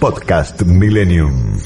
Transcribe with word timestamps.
Podcast 0.00 0.62
Millennium. 0.62 1.58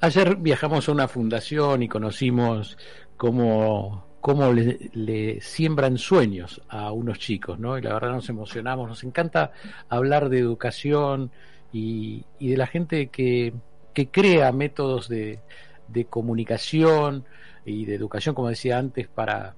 Ayer 0.00 0.36
viajamos 0.36 0.88
a 0.88 0.92
una 0.92 1.08
fundación 1.08 1.82
y 1.82 1.88
conocimos 1.88 2.78
cómo, 3.16 4.06
cómo 4.20 4.52
le, 4.52 5.40
siembran 5.40 5.98
sueños 5.98 6.62
a 6.68 6.92
unos 6.92 7.18
chicos, 7.18 7.58
¿no? 7.58 7.76
Y 7.76 7.82
la 7.82 7.94
verdad 7.94 8.12
nos 8.12 8.28
emocionamos, 8.28 8.88
nos 8.88 9.02
encanta 9.02 9.50
hablar 9.88 10.28
de 10.28 10.38
educación 10.38 11.32
y, 11.72 12.24
y 12.38 12.50
de 12.50 12.56
la 12.56 12.68
gente 12.68 13.08
que, 13.08 13.52
que 13.92 14.08
crea 14.08 14.52
métodos 14.52 15.08
de, 15.08 15.40
de, 15.88 16.04
comunicación 16.04 17.24
y 17.64 17.86
de 17.86 17.96
educación, 17.96 18.36
como 18.36 18.50
decía 18.50 18.78
antes, 18.78 19.08
para, 19.08 19.56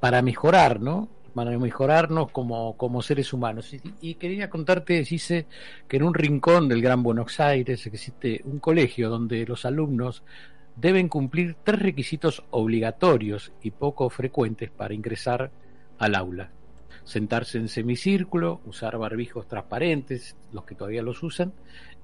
para 0.00 0.20
mejorar, 0.20 0.80
¿no? 0.80 1.08
Para 1.34 1.56
mejorarnos 1.58 2.30
como, 2.32 2.76
como 2.76 3.02
seres 3.02 3.32
humanos. 3.32 3.72
Y, 3.72 3.80
y, 4.00 4.14
quería 4.16 4.50
contarte, 4.50 5.02
dice, 5.04 5.46
que 5.86 5.98
en 5.98 6.02
un 6.02 6.14
rincón 6.14 6.68
del 6.68 6.82
Gran 6.82 7.02
Buenos 7.02 7.38
Aires 7.40 7.86
existe 7.86 8.40
un 8.44 8.58
colegio 8.58 9.08
donde 9.08 9.46
los 9.46 9.64
alumnos 9.64 10.22
deben 10.76 11.08
cumplir 11.08 11.56
tres 11.62 11.80
requisitos 11.80 12.42
obligatorios 12.50 13.52
y 13.62 13.70
poco 13.70 14.08
frecuentes 14.08 14.70
para 14.70 14.94
ingresar 14.94 15.50
al 15.98 16.14
aula. 16.14 16.50
Sentarse 17.04 17.58
en 17.58 17.68
semicírculo, 17.68 18.60
usar 18.66 18.96
barbijos 18.98 19.46
transparentes, 19.46 20.36
los 20.52 20.64
que 20.64 20.74
todavía 20.74 21.02
los 21.02 21.22
usan, 21.22 21.52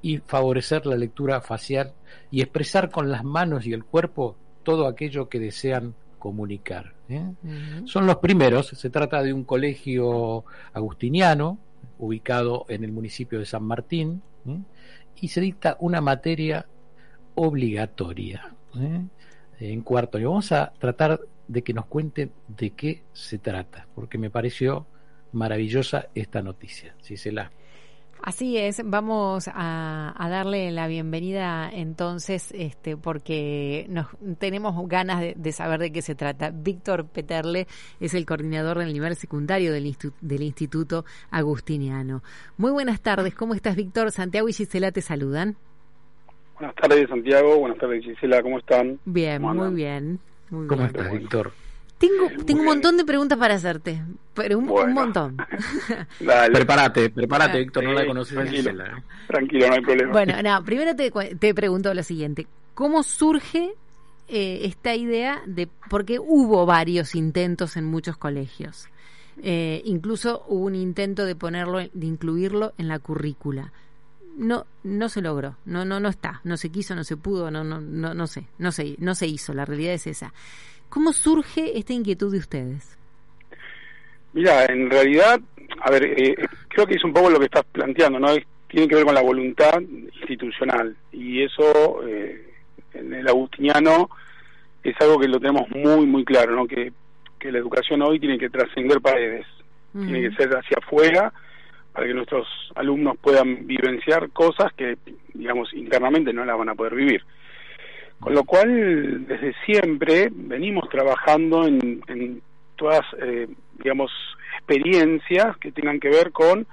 y 0.03 0.19
favorecer 0.19 0.87
la 0.87 0.97
lectura 0.97 1.41
facial 1.41 1.95
y 2.31 2.43
expresar 2.43 2.91
con 2.91 3.11
las 3.11 3.25
manos 3.25 3.67
y 3.67 3.73
el 3.73 3.85
cuerpo 3.85 4.37
todo 4.63 4.87
aquello 4.87 5.29
que 5.29 5.41
desean 5.41 5.95
comunicar. 6.27 6.93
¿eh? 7.09 7.21
Uh 7.21 7.49
-huh. 7.49 7.87
Son 7.87 8.05
los 8.05 8.17
primeros, 8.17 8.67
se 8.67 8.91
trata 8.91 9.23
de 9.23 9.33
un 9.33 9.45
colegio 9.45 10.45
agustiniano 10.73 11.59
ubicado 12.01 12.67
en 12.69 12.83
el 12.83 12.91
municipio 12.91 13.39
de 13.39 13.47
San 13.47 13.63
Martín 13.63 14.23
¿eh? 14.45 14.59
y 15.21 15.29
se 15.29 15.41
dicta 15.41 15.77
una 15.79 16.01
materia 16.01 16.67
obligatoria 17.37 18.57
¿eh? 18.75 19.03
en 19.61 19.83
cuarto 19.83 20.19
año. 20.19 20.31
Vamos 20.31 20.51
a 20.51 20.73
tratar 20.81 21.21
de 21.47 21.63
que 21.63 21.73
nos 21.73 21.87
cuenten 21.87 22.33
de 22.49 22.71
qué 22.71 23.05
se 23.13 23.39
trata, 23.39 23.87
porque 23.95 24.19
me 24.19 24.29
pareció 24.29 24.85
maravillosa 25.31 26.09
esta 26.17 26.43
noticia. 26.43 26.97
Si 27.03 27.17
se 27.17 27.31
la 27.31 27.53
Así 28.23 28.59
es, 28.59 28.83
vamos 28.85 29.49
a, 29.49 30.13
a, 30.17 30.29
darle 30.29 30.71
la 30.73 30.89
bienvenida 30.89 31.71
entonces, 31.73 32.53
este, 32.53 32.97
porque 32.97 33.87
nos 33.89 34.09
tenemos 34.39 34.75
ganas 34.89 35.21
de, 35.21 35.35
de, 35.37 35.53
saber 35.53 35.81
de 35.81 35.93
qué 35.93 36.03
se 36.03 36.15
trata. 36.15 36.51
Víctor 36.53 37.07
Peterle 37.07 37.67
es 38.01 38.15
el 38.15 38.27
coordinador 38.27 38.79
del 38.79 38.93
nivel 38.93 39.15
secundario 39.17 39.73
del, 39.73 39.87
institu 39.87 40.17
del 40.21 40.43
Instituto 40.43 41.05
Agustiniano. 41.31 42.23
Muy 42.57 42.73
buenas 42.73 43.01
tardes, 43.01 43.35
¿cómo 43.35 43.55
estás, 43.55 43.77
Víctor? 43.77 44.11
Santiago 44.11 44.49
y 44.49 44.53
Gisela 44.53 44.91
te 44.91 45.03
saludan. 45.03 45.57
Buenas 46.59 46.75
tardes, 46.77 47.09
Santiago. 47.09 47.59
Buenas 47.59 47.79
tardes, 47.79 48.03
Gisela. 48.03 48.43
¿Cómo 48.43 48.59
están? 48.59 48.99
Bien, 49.05 49.43
¿Cómo 49.43 49.55
muy 49.67 49.75
bien. 49.75 50.19
Muy 50.51 50.67
¿Cómo 50.67 50.83
bien. 50.83 50.97
estás, 50.97 51.13
Víctor? 51.13 51.53
Tengo, 51.99 52.29
tengo 52.45 52.61
un 52.61 52.67
montón 52.67 52.97
de 52.99 53.05
preguntas 53.07 53.39
para 53.39 53.55
hacerte, 53.55 54.03
pero 54.35 54.59
un, 54.59 54.67
Bueno. 54.67 54.89
un 54.89 54.93
montón. 54.95 55.37
Dale, 56.21 56.55
Prepárate, 56.55 57.09
prepárate, 57.11 57.57
Ah, 57.57 57.61
Víctor, 57.61 57.85
no 57.85 57.93
la 57.95 58.07
conoces. 58.07 58.35
tranquilo. 58.35 58.71
Gisela. 58.71 59.03
tranquilo, 59.27 59.69
no 59.69 59.75
hay 59.75 59.81
problema. 59.81 60.13
Bueno, 60.13 60.43
no, 60.43 60.65
primero 60.65 60.95
te, 60.95 61.11
cu- 61.11 61.37
te 61.39 61.55
pregunto 61.55 61.95
lo 61.95 62.03
siguiente. 62.03 62.47
¿Cómo 62.75 63.03
surge 63.03 63.73
eh, 64.29 64.61
esta 64.65 64.95
idea 64.95 65.41
de, 65.47 65.69
porque 65.89 66.19
hubo 66.19 66.67
varios 66.67 67.15
intentos 67.15 67.79
en 67.79 67.85
muchos 67.87 68.19
colegios? 68.19 68.89
Eh, 69.43 69.81
incluso 69.87 70.45
hubo 70.49 70.65
un 70.67 70.75
intento 70.75 71.25
de 71.25 71.35
ponerlo, 71.35 71.79
de 71.79 72.07
incluirlo 72.07 72.75
en 72.77 72.89
la 72.89 72.99
currícula. 72.99 73.73
No, 74.37 74.67
no 74.85 75.09
se 75.09 75.23
logró, 75.23 75.57
no, 75.65 75.87
no, 75.87 75.99
no 75.99 76.11
está, 76.11 76.43
no 76.45 76.59
se 76.59 76.69
quiso, 76.69 76.95
no 76.95 77.05
se 77.05 77.17
pudo, 77.17 77.51
no, 77.51 77.65
no, 77.65 77.81
no, 77.81 78.13
no 78.13 78.27
sé, 78.27 78.47
no 78.59 78.71
se, 78.71 78.97
no 78.99 79.15
se 79.15 79.27
hizo. 79.27 79.55
La 79.55 79.65
realidad 79.65 79.95
es 79.95 80.07
esa. 80.07 80.35
¿Cómo 80.97 81.13
surge 81.13 81.77
esta 81.79 81.93
inquietud 81.93 82.33
de 82.33 82.39
ustedes? 82.39 82.97
Mira, 84.33 84.65
en 84.65 84.89
realidad, 84.89 85.39
a 85.83 85.91
ver, 85.91 86.05
eh, 86.07 86.35
creo 86.69 86.87
que 86.87 86.95
es 86.95 87.05
un 87.05 87.13
poco 87.13 87.29
lo 87.29 87.39
que 87.39 87.45
estás 87.45 87.65
planteando, 87.71 88.19
¿no? 88.19 88.31
Es- 88.31 88.47
tiene 88.67 88.89
que 88.89 88.95
ver 88.95 89.05
con 89.05 89.15
la 89.15 89.21
voluntad 89.21 89.79
institucional 89.83 90.97
y 91.13 91.43
eso 91.43 92.01
eh, 92.09 92.49
en 92.95 93.13
el 93.13 93.29
agustiniano 93.29 94.09
es 94.83 94.95
algo 95.03 95.19
que 95.19 95.29
lo 95.29 95.39
tenemos 95.39 95.69
muy, 95.69 96.07
muy 96.07 96.25
claro, 96.25 96.57
¿no? 96.57 96.67
Que, 96.67 96.91
que 97.39 97.53
la 97.53 97.59
educación 97.59 98.01
hoy 98.01 98.19
tiene 98.19 98.39
que 98.39 98.49
trascender 98.49 99.03
paredes, 99.03 99.45
tiene 99.93 100.23
que 100.31 100.35
ser 100.35 100.49
hacia 100.57 100.79
afuera 100.83 101.31
para 101.93 102.07
que 102.07 102.15
nuestros 102.15 102.47
alumnos 102.75 103.19
puedan 103.21 103.67
vivenciar 103.67 104.31
cosas 104.31 104.73
que, 104.73 104.97
digamos, 105.35 105.75
internamente 105.75 106.33
no 106.33 106.43
las 106.47 106.57
van 106.57 106.71
a 106.71 106.75
poder 106.75 106.95
vivir. 106.95 107.23
Con 108.21 108.35
lo 108.35 108.45
cual, 108.45 109.27
desde 109.27 109.55
siempre 109.65 110.29
venimos 110.33 110.89
trabajando 110.89 111.67
en, 111.67 112.03
en 112.09 112.43
todas, 112.77 113.03
eh, 113.21 113.47
digamos, 113.79 114.11
experiencias 114.59 115.57
que 115.59 115.71
tengan 115.73 116.01
que 116.01 116.09
ver 116.09 116.33
con 116.33 116.67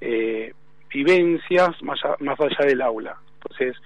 eh, 0.00 0.52
vivencias 0.92 1.70
más, 1.82 2.02
a- 2.04 2.16
más 2.20 2.38
allá 2.40 2.66
del 2.66 2.82
aula. 2.82 3.16
Entonces, 3.42 3.76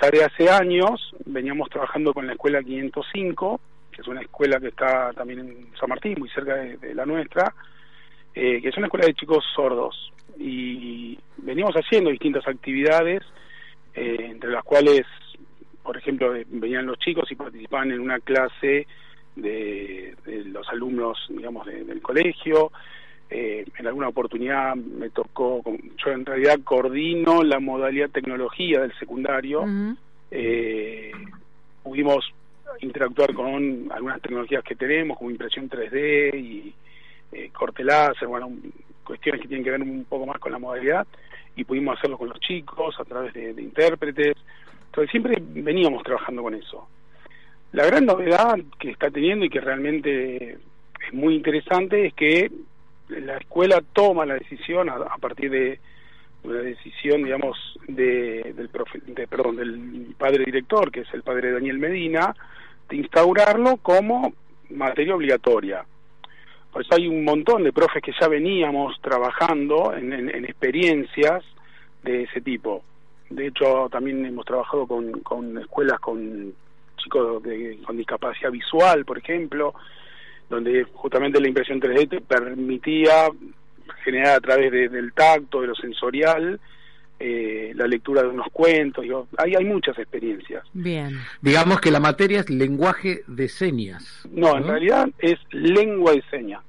ya 0.00 0.10
de 0.10 0.24
hace 0.24 0.50
años 0.50 1.14
veníamos 1.24 1.68
trabajando 1.70 2.12
con 2.12 2.26
la 2.26 2.32
escuela 2.32 2.62
505, 2.62 3.60
que 3.92 4.00
es 4.02 4.08
una 4.08 4.20
escuela 4.22 4.58
que 4.60 4.68
está 4.68 5.12
también 5.12 5.40
en 5.40 5.66
San 5.78 5.88
Martín, 5.88 6.16
muy 6.18 6.28
cerca 6.30 6.54
de, 6.56 6.94
la 6.94 7.06
nuestra, 7.06 7.54
eh, 8.34 8.60
que 8.60 8.68
es 8.68 8.76
una 8.76 8.86
escuela 8.86 9.06
de 9.06 9.14
chicos 9.14 9.44
sordos. 9.54 10.12
Y 10.38 11.18
venimos 11.38 11.74
haciendo 11.74 12.10
distintas 12.10 12.46
actividades, 12.48 13.22
eh, 13.94 14.16
entre 14.30 14.50
las 14.50 14.64
cuales, 14.64 15.02
por 15.92 15.98
ejemplo, 16.00 16.34
eh, 16.34 16.46
venían 16.48 16.86
los 16.86 16.98
chicos 16.98 17.30
y 17.30 17.34
participaban 17.34 17.92
en 17.92 18.00
una 18.00 18.18
clase 18.18 18.86
de, 19.36 20.14
de 20.24 20.44
los 20.46 20.66
alumnos, 20.70 21.18
digamos, 21.28 21.66
de- 21.66 21.84
del 21.84 22.00
colegio. 22.00 22.72
Eh, 23.28 23.66
en 23.78 23.86
alguna 23.86 24.08
oportunidad 24.08 24.74
me 24.74 25.10
tocó, 25.10 25.62
yo 26.02 26.10
en 26.12 26.24
realidad 26.24 26.60
coordino 26.64 27.42
la 27.42 27.60
modalidad 27.60 28.08
tecnología 28.08 28.80
del 28.80 28.94
secundario. 28.98 29.64
Eh, 30.30 31.12
pudimos 31.82 32.24
interactuar 32.80 33.34
con 33.34 33.90
algunas 33.92 34.22
tecnologías 34.22 34.64
que 34.64 34.74
tenemos, 34.74 35.18
como 35.18 35.30
impresión 35.30 35.68
3D 35.68 36.34
y 36.38 36.74
eh, 37.32 37.50
corte 37.52 37.84
láser, 37.84 38.28
bueno, 38.28 38.50
cuestiones 39.04 39.42
que 39.42 39.48
tienen 39.48 39.62
que 39.64 39.72
ver 39.72 39.82
un 39.82 40.06
poco 40.08 40.24
más 40.24 40.38
con 40.38 40.52
la 40.52 40.58
modalidad, 40.58 41.06
y 41.54 41.64
pudimos 41.64 41.98
hacerlo 41.98 42.16
con 42.16 42.30
los 42.30 42.40
chicos 42.40 42.98
a 42.98 43.04
través 43.04 43.34
de, 43.34 43.52
de 43.52 43.60
intérpretes. 43.62 44.36
Entonces 44.92 45.10
siempre 45.10 45.38
veníamos 45.40 46.02
trabajando 46.02 46.42
con 46.42 46.54
eso. 46.54 46.86
La 47.72 47.86
gran 47.86 48.04
novedad 48.04 48.58
que 48.78 48.90
está 48.90 49.10
teniendo 49.10 49.46
y 49.46 49.48
que 49.48 49.58
realmente 49.62 50.52
es 50.52 51.14
muy 51.14 51.34
interesante 51.34 52.04
es 52.08 52.12
que 52.12 52.50
la 53.08 53.38
escuela 53.38 53.82
toma 53.94 54.26
la 54.26 54.34
decisión 54.34 54.90
a, 54.90 54.96
a 54.96 55.16
partir 55.16 55.50
de 55.50 55.80
una 56.44 56.58
decisión, 56.58 57.24
digamos, 57.24 57.56
de, 57.88 58.52
del, 58.54 58.70
profe- 58.70 59.00
de- 59.02 59.26
perdón, 59.26 59.56
del 59.56 60.14
padre 60.18 60.44
director, 60.44 60.90
que 60.90 61.00
es 61.00 61.14
el 61.14 61.22
padre 61.22 61.52
Daniel 61.52 61.78
Medina, 61.78 62.34
de 62.90 62.96
instaurarlo 62.96 63.78
como 63.78 64.34
materia 64.68 65.14
obligatoria. 65.14 65.86
Por 66.70 66.82
eso 66.82 66.94
hay 66.94 67.06
un 67.08 67.24
montón 67.24 67.62
de 67.64 67.72
profes 67.72 68.02
que 68.02 68.12
ya 68.20 68.28
veníamos 68.28 69.00
trabajando 69.00 69.94
en, 69.96 70.12
en- 70.12 70.34
en 70.34 70.44
experiencias 70.44 71.42
de 72.02 72.24
ese 72.24 72.42
tipo. 72.42 72.84
De 73.34 73.46
hecho, 73.48 73.88
también 73.90 74.24
hemos 74.24 74.44
trabajado 74.44 74.86
con, 74.86 75.10
con 75.22 75.58
escuelas 75.58 75.98
con 76.00 76.52
chicos 76.96 77.42
de- 77.42 77.78
con 77.84 77.96
discapacidad 77.96 78.50
visual, 78.50 79.04
por 79.04 79.18
ejemplo, 79.18 79.74
donde 80.48 80.84
justamente 80.92 81.40
la 81.40 81.48
impresión 81.48 81.80
3D 81.80 82.08
te 82.08 82.20
permitía 82.20 83.28
generar 84.04 84.36
a 84.36 84.40
través 84.40 84.70
de- 84.70 84.88
del 84.88 85.12
tacto, 85.12 85.60
de 85.62 85.68
lo 85.68 85.74
sensorial, 85.74 86.60
eh, 87.18 87.72
la 87.76 87.86
lectura 87.86 88.22
de 88.22 88.28
unos 88.28 88.48
cuentos. 88.52 89.02
Digo, 89.04 89.28
hay, 89.38 89.54
hay 89.54 89.64
muchas 89.64 89.96
experiencias. 89.98 90.64
Bien. 90.72 91.10
Digamos 91.40 91.80
que 91.80 91.90
la 91.90 92.00
materia 92.00 92.40
es 92.40 92.50
lenguaje 92.50 93.22
de 93.28 93.48
señas. 93.48 94.26
No, 94.30 94.56
en 94.56 94.64
realidad 94.66 95.08
es 95.18 95.38
lengua 95.52 96.12
de 96.12 96.22
señas. 96.30 96.62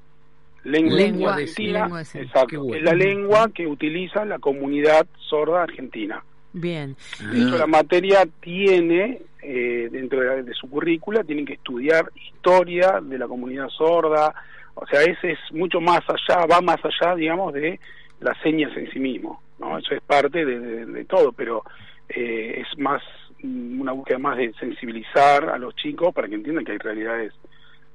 lengua, 0.63 0.95
Lengua, 0.95 1.33
argentina, 1.33 1.79
lengua 1.81 1.99
de 1.99 2.05
señas. 2.05 2.27
exacto, 2.27 2.63
bueno. 2.63 2.77
es 2.77 2.83
la 2.83 2.93
lengua 2.93 3.49
que 3.53 3.67
utiliza 3.67 4.23
la 4.25 4.39
comunidad 4.39 5.05
sorda 5.29 5.63
argentina. 5.63 6.23
Bien. 6.53 6.95
De 7.31 7.37
hecho, 7.37 7.57
la 7.57 7.67
materia 7.67 8.27
tiene, 8.39 9.21
eh, 9.41 9.89
dentro 9.91 10.19
de, 10.21 10.43
de 10.43 10.53
su 10.53 10.69
currícula, 10.69 11.23
tienen 11.23 11.45
que 11.45 11.53
estudiar 11.53 12.11
historia 12.15 12.99
de 13.01 13.17
la 13.17 13.27
comunidad 13.27 13.67
sorda, 13.69 14.33
o 14.75 14.85
sea, 14.87 15.01
ese 15.01 15.31
es 15.31 15.39
mucho 15.51 15.81
más 15.81 16.01
allá, 16.07 16.45
va 16.45 16.61
más 16.61 16.77
allá, 16.83 17.15
digamos, 17.15 17.53
de 17.53 17.79
las 18.21 18.37
señas 18.41 18.71
en 18.77 18.89
sí 18.91 18.99
mismo, 18.99 19.41
¿no? 19.59 19.77
Eso 19.77 19.93
es 19.95 20.01
parte 20.01 20.45
de, 20.45 20.59
de- 20.59 20.85
de 20.85 21.05
todo, 21.05 21.31
pero 21.31 21.63
eh, 22.09 22.61
es 22.61 22.79
más 22.79 23.01
mm, 23.41 23.81
una 23.81 23.91
búsqueda 23.91 24.17
más 24.19 24.37
de 24.37 24.53
sensibilizar 24.59 25.49
a 25.49 25.57
los 25.57 25.75
chicos 25.75 26.13
para 26.13 26.27
que 26.27 26.35
entiendan 26.35 26.65
que 26.65 26.71
hay 26.73 26.77
realidades 26.77 27.33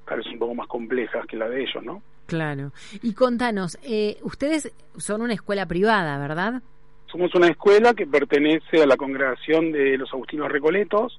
tal 0.07 0.19
vez 0.19 0.27
un 0.29 0.39
poco 0.39 0.55
más 0.55 0.67
complejas 0.69 1.27
que 1.27 1.37
la 1.37 1.49
de 1.49 1.63
ellos, 1.63 1.83
¿no? 1.85 2.03
Claro. 2.27 2.73
Y 3.03 3.13
contanos, 3.15 3.79
eh, 3.83 4.19
ustedes 4.23 4.73
son 4.97 5.23
una 5.23 5.33
escuela 5.35 5.67
privada, 5.67 6.19
¿verdad? 6.19 6.63
Somos 7.11 7.35
una 7.35 7.49
escuela 7.49 7.95
que 7.95 8.07
pertenece 8.07 8.83
a 8.83 8.87
la 8.87 8.97
congregación 8.97 9.73
de 9.73 9.97
los 9.97 10.13
Agustinos 10.13 10.51
Recoletos, 10.51 11.19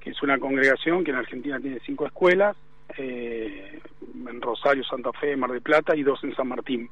que 0.00 0.10
es 0.10 0.22
una 0.22 0.38
congregación 0.38 1.04
que 1.04 1.12
en 1.12 1.18
Argentina 1.18 1.60
tiene 1.60 1.78
cinco 1.86 2.06
escuelas, 2.06 2.56
eh, 2.98 3.80
en 4.28 4.40
Rosario, 4.40 4.84
Santa 4.84 5.12
Fe, 5.12 5.36
Mar 5.36 5.50
del 5.50 5.62
Plata 5.62 5.96
y 5.96 6.02
dos 6.02 6.22
en 6.24 6.34
San 6.34 6.48
Martín. 6.48 6.88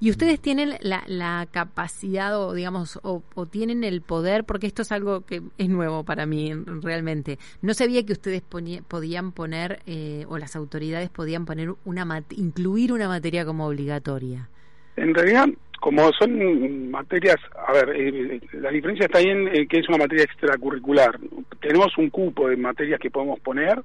Y 0.00 0.10
ustedes 0.10 0.40
tienen 0.40 0.74
la, 0.80 1.04
la 1.06 1.46
capacidad 1.50 2.38
o 2.38 2.52
digamos 2.52 2.98
o, 3.02 3.22
o 3.34 3.46
tienen 3.46 3.84
el 3.84 4.02
poder 4.02 4.44
porque 4.44 4.66
esto 4.66 4.82
es 4.82 4.92
algo 4.92 5.22
que 5.22 5.42
es 5.58 5.68
nuevo 5.68 6.04
para 6.04 6.26
mí 6.26 6.52
realmente. 6.82 7.38
No 7.62 7.74
sabía 7.74 8.04
que 8.04 8.12
ustedes 8.12 8.42
podían 8.42 9.32
poner 9.32 9.80
eh, 9.86 10.24
o 10.28 10.38
las 10.38 10.56
autoridades 10.56 11.10
podían 11.10 11.44
poner 11.46 11.74
una 11.84 12.24
incluir 12.30 12.92
una 12.92 13.08
materia 13.08 13.44
como 13.44 13.66
obligatoria. 13.66 14.48
En 14.96 15.14
realidad, 15.14 15.46
como 15.80 16.10
son 16.12 16.90
materias, 16.90 17.36
a 17.66 17.72
ver, 17.72 17.90
eh, 17.96 18.40
la 18.54 18.70
diferencia 18.70 19.06
está 19.06 19.18
ahí 19.18 19.28
en 19.28 19.48
eh, 19.48 19.66
que 19.66 19.78
es 19.80 19.88
una 19.88 19.98
materia 19.98 20.24
extracurricular. 20.24 21.18
Tenemos 21.60 21.96
un 21.98 22.10
cupo 22.10 22.48
de 22.48 22.56
materias 22.56 23.00
que 23.00 23.10
podemos 23.10 23.40
poner. 23.40 23.82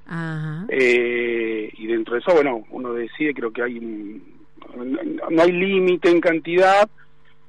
Eh, 0.69 1.71
y 1.77 1.87
dentro 1.87 2.15
de 2.15 2.19
eso, 2.19 2.33
bueno, 2.33 2.65
uno 2.71 2.93
decide, 2.93 3.33
creo 3.33 3.51
que 3.51 3.63
hay, 3.63 3.79
no 3.79 5.41
hay 5.41 5.51
límite 5.51 6.09
en 6.09 6.21
cantidad, 6.21 6.89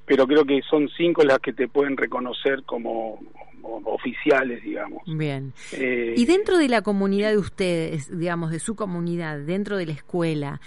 pero 0.07 0.27
creo 0.27 0.45
que 0.45 0.61
son 0.69 0.89
cinco 0.97 1.23
las 1.23 1.39
que 1.39 1.53
te 1.53 1.69
pueden 1.69 1.97
reconocer 1.97 2.63
como, 2.65 3.21
como 3.63 3.91
oficiales, 3.91 4.63
digamos. 4.63 5.03
Bien. 5.07 5.53
Eh, 5.73 6.15
Y 6.17 6.25
dentro 6.27 6.59
de 6.59 6.69
la 6.69 6.83
comunidad 6.83 7.31
de 7.31 7.39
ustedes, 7.39 8.17
digamos, 8.19 8.51
de 8.51 8.59
su 8.59 8.75
comunidad, 8.75 9.39
dentro 9.39 9.77
de 9.77 9.87
la 9.87 9.93
escuela, 9.93 10.61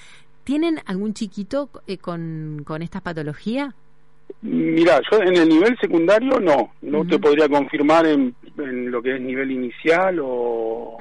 ¿tienen 0.44 0.80
algún 0.86 1.14
chiquito 1.14 1.70
eh, 1.88 1.98
con, 1.98 2.64
con 2.66 2.82
esta 2.82 3.02
patología? 3.02 3.74
Mira, 4.42 5.00
yo 5.12 5.20
en 5.22 5.38
el 5.38 5.50
nivel 5.50 5.78
secundario 5.80 6.40
no, 6.40 6.74
no 6.82 7.06
te 7.06 7.18
podría 7.20 7.48
confirmar 7.48 8.06
en, 8.06 8.36
en 8.58 8.92
lo 8.92 9.02
que 9.02 9.16
es 9.16 9.22
nivel 9.22 9.52
inicial 9.52 10.20
o, 10.22 10.98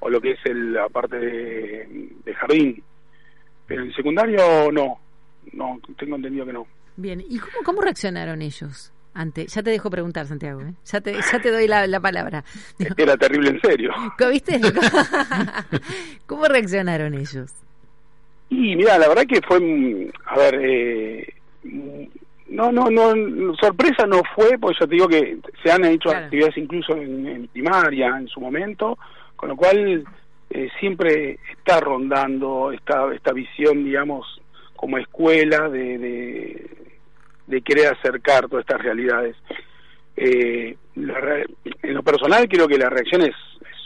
o 0.00 0.10
lo 0.10 0.20
que 0.20 0.32
es 0.32 0.38
el, 0.44 0.72
la 0.72 0.88
parte 0.88 1.16
de, 1.16 2.08
de 2.24 2.34
jardín, 2.34 2.82
pero 3.66 3.84
en 3.84 3.92
secundario 3.92 4.72
no, 4.72 4.98
no, 5.52 5.80
tengo 5.96 6.16
entendido 6.16 6.44
que 6.44 6.52
no. 6.52 6.66
Bien, 6.96 7.22
¿y 7.26 7.38
cómo, 7.38 7.64
cómo 7.64 7.80
reaccionaron 7.82 8.42
ellos? 8.42 8.92
Ante, 9.14 9.46
ya 9.46 9.62
te 9.62 9.70
dejo 9.70 9.90
preguntar, 9.90 10.26
Santiago, 10.26 10.62
¿eh? 10.62 10.74
ya, 10.84 11.00
te, 11.00 11.12
ya 11.12 11.40
te 11.40 11.50
doy 11.50 11.68
la, 11.68 11.86
la 11.86 12.00
palabra. 12.00 12.44
Era 12.96 13.16
terrible 13.16 13.50
en 13.50 13.60
serio. 13.60 13.92
¿Viste? 14.30 14.58
¿Cómo 16.26 16.46
reaccionaron 16.46 17.14
ellos? 17.14 17.52
Y 18.54 18.76
mira, 18.76 18.98
la 18.98 19.08
verdad 19.08 19.24
que 19.26 19.40
fue, 19.40 19.58
mm, 19.60 20.08
a 20.26 20.36
ver, 20.36 20.60
eh, 20.62 21.34
no, 22.48 22.70
no, 22.70 22.90
no, 22.90 23.54
sorpresa 23.56 24.06
no 24.06 24.20
fue, 24.34 24.58
porque 24.58 24.76
yo 24.78 24.86
te 24.86 24.94
digo 24.94 25.08
que 25.08 25.38
se 25.62 25.72
han 25.72 25.86
hecho 25.86 26.10
Claro. 26.10 26.26
actividades 26.26 26.58
incluso 26.58 26.94
en, 26.94 27.26
en 27.26 27.48
primaria 27.48 28.08
en 28.18 28.28
su 28.28 28.40
momento, 28.40 28.98
con 29.36 29.48
lo 29.48 29.56
cual 29.56 30.04
eh, 30.50 30.68
siempre 30.78 31.38
está 31.50 31.80
rondando 31.80 32.72
esta, 32.72 33.10
esta 33.14 33.32
visión, 33.32 33.84
digamos, 33.84 34.26
como 34.76 34.98
escuela 34.98 35.70
de, 35.70 35.96
de, 35.96 36.70
de 37.46 37.62
querer 37.62 37.86
acercar 37.86 38.48
todas 38.50 38.66
estas 38.66 38.82
realidades. 38.82 39.34
Eh, 40.14 40.76
la 40.96 41.42
en 41.82 41.94
lo 41.94 42.02
personal 42.02 42.46
creo 42.50 42.68
que 42.68 42.76
la 42.76 42.90
reacción 42.90 43.22
es 43.22 43.34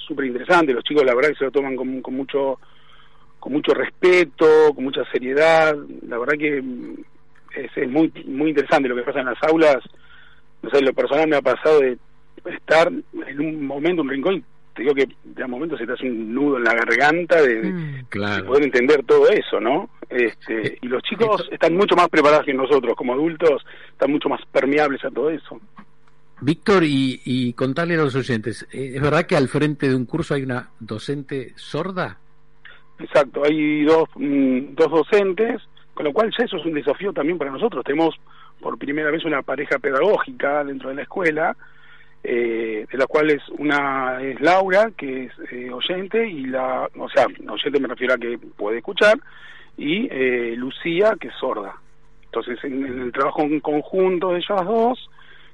súper 0.09 0.25
interesante, 0.27 0.73
los 0.73 0.83
chicos 0.83 1.05
la 1.05 1.15
verdad 1.15 1.29
que 1.31 1.37
se 1.37 1.45
lo 1.45 1.53
toman 1.53 1.77
con, 1.77 2.03
con 2.03 2.15
mucho 2.15 2.59
con 3.47 3.53
mucho 3.53 3.73
respeto, 3.75 4.75
con 4.75 4.83
mucha 4.83 5.05
seriedad. 5.13 5.73
La 6.09 6.19
verdad 6.19 6.35
que 6.37 6.61
mm, 6.61 6.95
es, 7.55 7.71
es 7.77 7.89
muy 7.89 8.13
muy 8.27 8.49
interesante 8.51 8.89
lo 8.89 8.97
que 8.97 9.03
pasa 9.03 9.21
en 9.21 9.27
las 9.27 9.41
aulas. 9.45 9.77
No 10.63 10.71
sé, 10.71 10.81
lo 10.83 10.93
personal 10.93 11.29
me 11.29 11.37
ha 11.37 11.43
pasado 11.43 11.79
de 11.79 11.97
estar 12.53 12.89
en 12.89 13.41
un 13.41 13.65
momento, 13.65 14.03
un 14.03 14.09
rincón, 14.11 14.45
te 14.75 14.83
digo 14.83 14.95
que 14.97 15.07
de 15.23 15.45
a 15.45 15.47
momento 15.47 15.79
se 15.79 15.87
te 15.87 15.93
hace 15.93 16.11
un 16.11 16.35
nudo 16.35 16.57
en 16.57 16.65
la 16.65 16.75
garganta 16.75 17.41
de, 17.41 17.73
Mm, 17.73 18.07
Claro. 18.09 18.47
poder 18.47 18.65
entender 18.65 19.05
todo 19.05 19.29
eso, 19.29 19.61
¿no? 19.61 19.91
Este, 20.11 20.79
y 20.83 20.89
los 20.89 21.01
chicos 21.05 21.41
Esto- 21.43 21.53
están 21.55 21.77
mucho 21.77 21.95
más 21.95 22.09
preparados 22.09 22.47
que 22.47 22.53
nosotros 22.53 22.97
como 22.97 23.13
adultos, 23.13 23.65
están 23.93 24.11
mucho 24.11 24.29
más 24.29 24.41
permeables 24.51 25.05
a 25.05 25.11
todo 25.13 25.31
eso. 25.31 25.61
Víctor, 26.41 26.83
y, 26.83 27.21
y 27.25 27.53
contarle 27.53 27.95
a 27.95 27.99
los 27.99 28.17
oyentes, 28.17 28.67
¿es 28.73 29.01
verdad 29.01 29.25
que 29.25 29.37
al 29.37 29.47
frente 29.47 29.89
de 29.89 29.95
un 29.95 30.05
curso 30.05 30.35
hay 30.35 30.43
una 30.43 30.71
docente 30.81 31.53
sorda? 31.55 32.19
Exacto, 32.99 33.43
hay 33.45 33.85
dos, 33.85 34.09
mm, 34.15 34.75
dos 34.75 34.91
docentes, 34.91 35.63
con 35.95 36.05
lo 36.05 36.13
cual 36.13 36.31
ya 36.37 36.45
eso 36.45 36.57
es 36.57 36.65
un 36.65 36.75
desafío 36.75 37.13
también 37.13 37.39
para 37.39 37.51
nosotros. 37.51 37.85
Tenemos 37.85 38.15
por 38.61 38.79
primera 38.79 39.11
vez 39.11 39.25
una 39.25 39.43
pareja 39.43 39.79
pedagógica 39.79 40.65
dentro 40.65 40.89
de 40.89 40.97
la 40.97 41.03
escuela, 41.03 41.57
eh, 42.25 42.87
de 42.91 42.99
las 42.99 43.07
cuales 43.07 43.43
una 43.59 44.21
es 44.23 44.41
Laura, 44.41 44.91
que 44.97 45.25
es 45.25 45.33
eh, 45.53 45.71
oyente, 45.71 46.27
y 46.27 46.47
la, 46.47 46.89
o 46.99 47.09
sea, 47.09 47.27
oyente 47.49 47.81
me 47.81 47.89
refiero 47.89 48.15
a 48.15 48.19
que 48.19 48.39
puede 48.39 48.79
escuchar, 48.79 49.19
y 49.77 50.09
eh, 50.11 50.55
Lucía, 50.57 51.17
que 51.21 51.29
es 51.29 51.35
sorda. 51.35 51.75
Entonces, 52.25 52.59
en, 52.65 52.85
en 52.85 53.01
el 53.03 53.13
trabajo 53.13 53.43
en 53.43 53.61
conjunto 53.61 54.33
de 54.33 54.39
ellas 54.39 54.65
dos, 54.65 55.09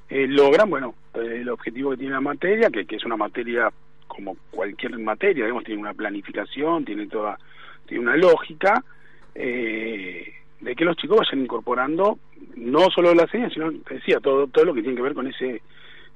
eh, 0.09 0.27
logran, 0.29 0.69
bueno, 0.71 0.95
eh, 1.15 1.38
el 1.41 1.49
objetivo 1.49 1.91
que 1.91 1.99
tiene 1.99 2.15
la 2.15 2.21
materia, 2.21 2.71
que, 2.71 2.85
que 2.85 2.97
es 2.97 3.05
una 3.05 3.17
materia 3.17 3.71
como 4.14 4.37
cualquier 4.50 4.99
materia, 4.99 5.44
digamos, 5.44 5.64
tiene 5.64 5.81
una 5.81 5.94
planificación, 5.94 6.85
tiene 6.85 7.06
toda, 7.06 7.38
tiene 7.87 8.03
una 8.05 8.17
lógica, 8.17 8.85
eh, 9.35 10.32
de 10.61 10.75
que 10.76 10.85
los 10.85 10.97
chicos 10.97 11.19
vayan 11.19 11.44
incorporando 11.44 12.19
no 12.56 12.88
solo 12.94 13.14
las 13.14 13.31
señas, 13.31 13.53
sino, 13.53 13.73
te 13.87 13.94
decía, 13.94 14.19
todo, 14.20 14.47
todo 14.47 14.64
lo 14.67 14.75
que 14.75 14.82
tiene 14.82 14.97
que 14.97 15.03
ver 15.03 15.14
con 15.14 15.26
ese 15.26 15.62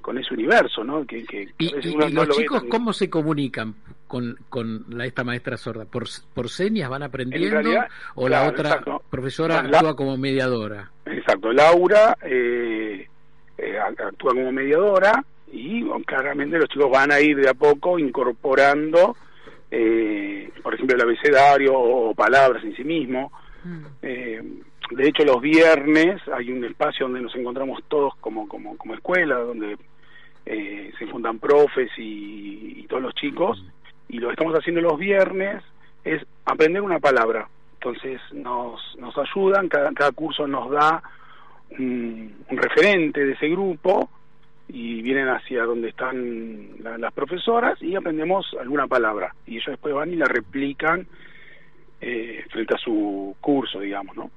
con 0.03 0.17
ese 0.19 0.35
universo, 0.35 0.85
¿no? 0.85 1.05
Que, 1.05 1.25
que, 1.25 1.47
que 1.59 1.65
¿Y, 1.83 1.97
no 1.97 2.09
los 2.09 2.29
lo 2.29 2.35
chicos 2.35 2.61
tan- 2.61 2.69
cómo 2.69 2.93
se 2.93 3.11
comunican 3.11 3.75
con, 4.07 4.37
con 4.49 4.85
la, 4.89 5.05
esta 5.05 5.25
maestra 5.25 5.57
sorda? 5.57 5.85
¿Por, 5.85 6.05
¿Por 6.33 6.49
señas 6.49 6.89
van 6.89 7.03
aprendiendo? 7.03 7.51
realidad, 7.51 7.89
¿O 8.15 8.29
la 8.29 8.47
otra 8.47 8.69
exacto. 8.69 9.03
profesora 9.11 9.65
la- 9.65 9.79
actúa 9.79 9.97
como 9.97 10.17
mediadora? 10.17 10.93
Exacto, 11.07 11.53
Laura 11.53 12.17
eh, 12.23 13.09
eh, 13.59 13.79
actúa 13.81 14.31
como 14.33 14.53
mediadora 14.53 15.25
y 15.53 15.83
bueno, 15.83 16.05
claramente 16.05 16.59
los 16.59 16.69
chicos 16.69 16.91
van 16.91 17.13
a 17.13 17.21
ir 17.21 17.37
de 17.37 17.49
a 17.49 17.55
poco 17.55 17.99
incorporando, 17.99 19.17
eh, 19.71 20.51
por 20.63 20.75
ejemplo, 20.75 20.97
el 20.97 21.03
abecedario 21.03 21.73
o 21.75 22.15
palabras 22.15 22.63
en 22.65 22.75
sí 22.75 22.85
mismo. 22.85 23.33
mm. 23.65 23.85
Eh, 24.03 24.43
de 24.91 25.09
hecho, 25.09 25.25
los 25.25 25.41
viernes 25.41 26.23
hay 26.33 26.53
un 26.53 26.65
espacio 26.65 27.07
donde 27.07 27.21
nos 27.21 27.35
encontramos 27.35 27.83
todos 27.89 28.15
como, 28.21 28.47
como, 28.47 28.77
como 28.77 28.95
escuela, 28.95 29.37
donde 29.37 29.77
eh, 30.45 30.93
se 30.97 31.07
juntan 31.07 31.41
profes 31.41 31.91
y, 31.97 32.81
y 32.81 32.87
todos 32.87 33.03
los 33.03 33.15
chicos, 33.15 33.65
y 34.09 34.19
lo 34.19 34.29
que 34.29 34.35
estamos 34.35 34.55
haciendo 34.55 34.81
los 34.81 34.97
viernes 34.97 35.63
es 36.05 36.25
aprender 36.45 36.83
una 36.83 37.01
palabra. 37.01 37.49
Entonces 37.81 38.21
nos, 38.33 38.81
nos 38.99 39.15
ayudan, 39.19 39.69
cada, 39.69 39.93
cada 39.93 40.13
curso 40.13 40.47
nos 40.47 40.71
da 40.71 41.03
un, 41.71 42.33
un 42.49 42.57
referente 42.57 43.25
de 43.25 43.33
ese 43.33 43.49
grupo 43.49 44.09
y 44.69 45.01
vienen 45.03 45.29
hacia 45.29 45.65
donde 45.65 45.89
están 45.91 46.83
la- 46.83 46.99
las 46.99 47.13
profesoras 47.13 47.81
y 47.81 47.95
aprendemos 47.95 48.47
alguna 48.61 48.87
palabra. 48.87 49.35
Y 49.47 49.53
ellos 49.57 49.67
después 49.69 49.95
van 49.95 50.13
y 50.13 50.17
la 50.17 50.27
replican 50.27 51.07
eh, 52.01 52.45
frente 52.51 52.75
a 52.75 52.79
su 52.79 53.35
curso, 53.41 53.81
digamos, 53.81 54.15
¿no? 54.17 54.31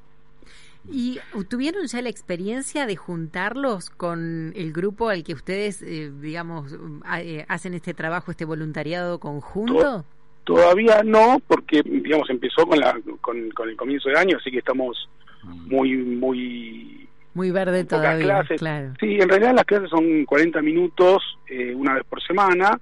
¿Y 0.89 1.19
tuvieron 1.49 1.85
ya 1.87 2.01
la 2.01 2.07
experiencia 2.09 2.85
de 2.85 2.95
juntarlos 2.95 3.89
con 3.89 4.53
el 4.55 4.71
grupo 4.71 5.09
al 5.09 5.23
que 5.25 5.33
ustedes, 5.33 5.81
eh, 5.81 6.09
digamos, 6.21 6.73
eh, 7.19 7.45
hacen 7.49 7.73
este 7.73 7.93
trabajo, 7.93 8.31
este 8.31 8.45
voluntariado 8.45 9.19
conjunto? 9.19 10.05
Todavía 10.45 11.03
no, 11.03 11.41
porque 11.47 11.83
digamos 11.83 12.29
empezó 12.29 12.65
con 12.65 12.79
la 12.79 12.97
con, 13.21 13.51
con 13.51 13.69
el 13.69 13.75
comienzo 13.75 14.09
de 14.09 14.17
año, 14.17 14.37
así 14.37 14.49
que 14.51 14.59
estamos 14.59 15.09
muy 15.43 15.97
muy 15.97 17.08
Muy 17.33 17.51
verde 17.51 17.83
todavía, 17.85 18.25
clases. 18.25 18.59
claro. 18.59 18.93
Sí, 18.99 19.17
en 19.19 19.29
realidad 19.29 19.53
las 19.53 19.65
clases 19.65 19.89
son 19.89 20.25
40 20.25 20.61
minutos 20.61 21.37
eh, 21.47 21.73
una 21.75 21.93
vez 21.93 22.03
por 22.09 22.21
semana, 22.23 22.79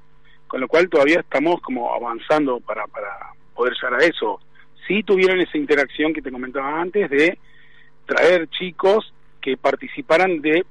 con 0.48 0.62
lo 0.62 0.68
cual 0.68 0.90
todavía 0.90 1.20
estamos 1.20 1.62
como 1.62 1.94
avanzando 1.94 2.60
para 2.62 2.88
para 2.88 3.10
poder 3.54 3.74
llegar 3.74 4.02
a 4.02 4.06
eso. 4.06 4.40
sí 4.88 5.04
tuvieron 5.04 5.42
esa 5.42 5.58
interacción 5.58 6.14
que 6.14 6.22
te 6.22 6.32
comentaba 6.32 6.80
antes 6.80 7.10
de 7.10 7.38
traer 8.06 8.48
chicos 8.50 9.14
que 9.42 9.58
participaran 9.58 10.42
de, 10.42 10.66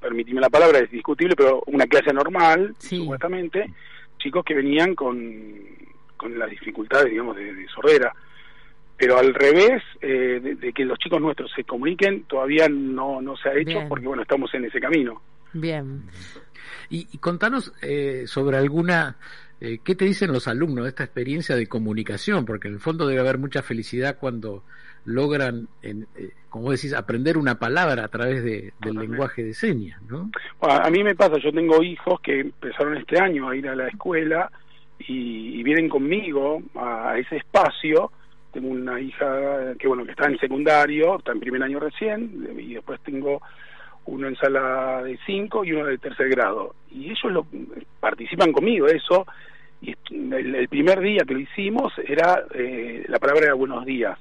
permitime 0.00 0.40
la 0.40 0.50
palabra, 0.50 0.78
es 0.78 0.90
discutible, 0.90 1.36
pero 1.36 1.62
una 1.66 1.86
clase 1.86 2.12
normal, 2.12 2.74
supuestamente, 2.78 3.70
chicos 4.18 4.44
que 4.44 4.54
venían 4.54 4.94
con, 4.94 5.54
con 6.16 6.38
las 6.38 6.50
dificultades, 6.50 7.10
digamos, 7.10 7.36
de, 7.36 7.66
sordera. 7.74 8.12
Pero 8.96 9.18
al 9.18 9.34
revés, 9.34 9.82
eh, 10.00 10.40
de, 10.58 10.72
que 10.72 10.84
los 10.84 10.98
chicos 10.98 11.20
nuestros 11.20 11.50
se 11.54 11.64
comuniquen, 11.64 12.24
todavía 12.24 12.68
no, 12.68 13.20
no 13.20 13.36
se 13.36 13.48
ha 13.48 13.54
hecho 13.54 13.80
porque, 13.88 14.06
bueno, 14.06 14.22
estamos 14.22 14.52
en 14.54 14.64
ese 14.64 14.80
camino. 14.80 15.20
Bien. 15.52 16.04
Y, 16.88 17.18
contanos 17.18 17.72
eh, 17.82 18.24
sobre 18.26 18.56
alguna 18.56 19.16
eh, 19.60 19.78
¿Qué 19.82 19.94
te 19.94 20.04
dicen 20.04 20.32
los 20.32 20.48
alumnos 20.48 20.84
de 20.84 20.90
esta 20.90 21.04
experiencia 21.04 21.56
de 21.56 21.66
comunicación? 21.66 22.44
Porque 22.44 22.68
en 22.68 22.74
el 22.74 22.80
fondo 22.80 23.06
debe 23.06 23.20
haber 23.20 23.38
mucha 23.38 23.62
felicidad 23.62 24.18
cuando 24.18 24.64
logran, 25.06 25.68
en, 25.82 26.06
eh, 26.16 26.30
como 26.50 26.70
decís, 26.72 26.92
aprender 26.92 27.38
una 27.38 27.58
palabra 27.58 28.04
a 28.04 28.08
través 28.08 28.44
de, 28.44 28.74
del 28.80 28.96
lenguaje 28.96 29.44
de 29.44 29.54
señas, 29.54 30.02
¿no? 30.02 30.30
a 30.60 30.90
mí 30.90 31.02
me 31.04 31.14
pasa, 31.14 31.38
yo 31.38 31.52
tengo 31.52 31.82
hijos 31.82 32.20
que 32.20 32.40
empezaron 32.40 32.96
este 32.96 33.18
año 33.20 33.48
a 33.48 33.56
ir 33.56 33.68
a 33.68 33.76
la 33.76 33.86
escuela 33.86 34.50
y, 34.98 35.62
vienen 35.62 35.88
conmigo 35.88 36.62
a, 36.74 37.16
ese 37.18 37.36
espacio. 37.36 38.12
Tengo 38.56 38.70
una 38.70 38.98
hija 38.98 39.74
que, 39.78 39.86
bueno, 39.86 40.02
que 40.06 40.12
está 40.12 40.28
en 40.28 40.38
secundario, 40.38 41.18
está 41.18 41.32
en 41.32 41.40
primer 41.40 41.62
año 41.62 41.78
recién, 41.78 42.56
y 42.58 42.72
después 42.72 42.98
tengo 43.00 43.42
uno 44.06 44.28
en 44.28 44.36
sala 44.36 45.02
de 45.02 45.18
5 45.26 45.62
y 45.62 45.72
uno 45.72 45.84
de 45.84 45.98
tercer 45.98 46.30
grado. 46.30 46.74
Y 46.90 47.10
ellos 47.10 47.24
lo, 47.24 47.46
participan 48.00 48.52
conmigo, 48.52 48.86
eso. 48.86 49.26
Y 49.82 49.94
el, 50.10 50.68
primer 50.68 51.00
día 51.00 51.24
que 51.26 51.34
lo 51.34 51.40
hicimos 51.40 51.92
era 51.98 52.44
eh, 52.54 53.04
la 53.08 53.18
palabra 53.18 53.48
de 53.48 53.52
buenos 53.52 53.84
días, 53.84 54.18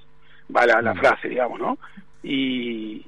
va 0.54 0.66
la, 0.66 0.94
mm. 0.94 0.98
frase, 0.98 1.30
digamos, 1.30 1.58
¿no? 1.58 1.78
Y, 2.22 3.06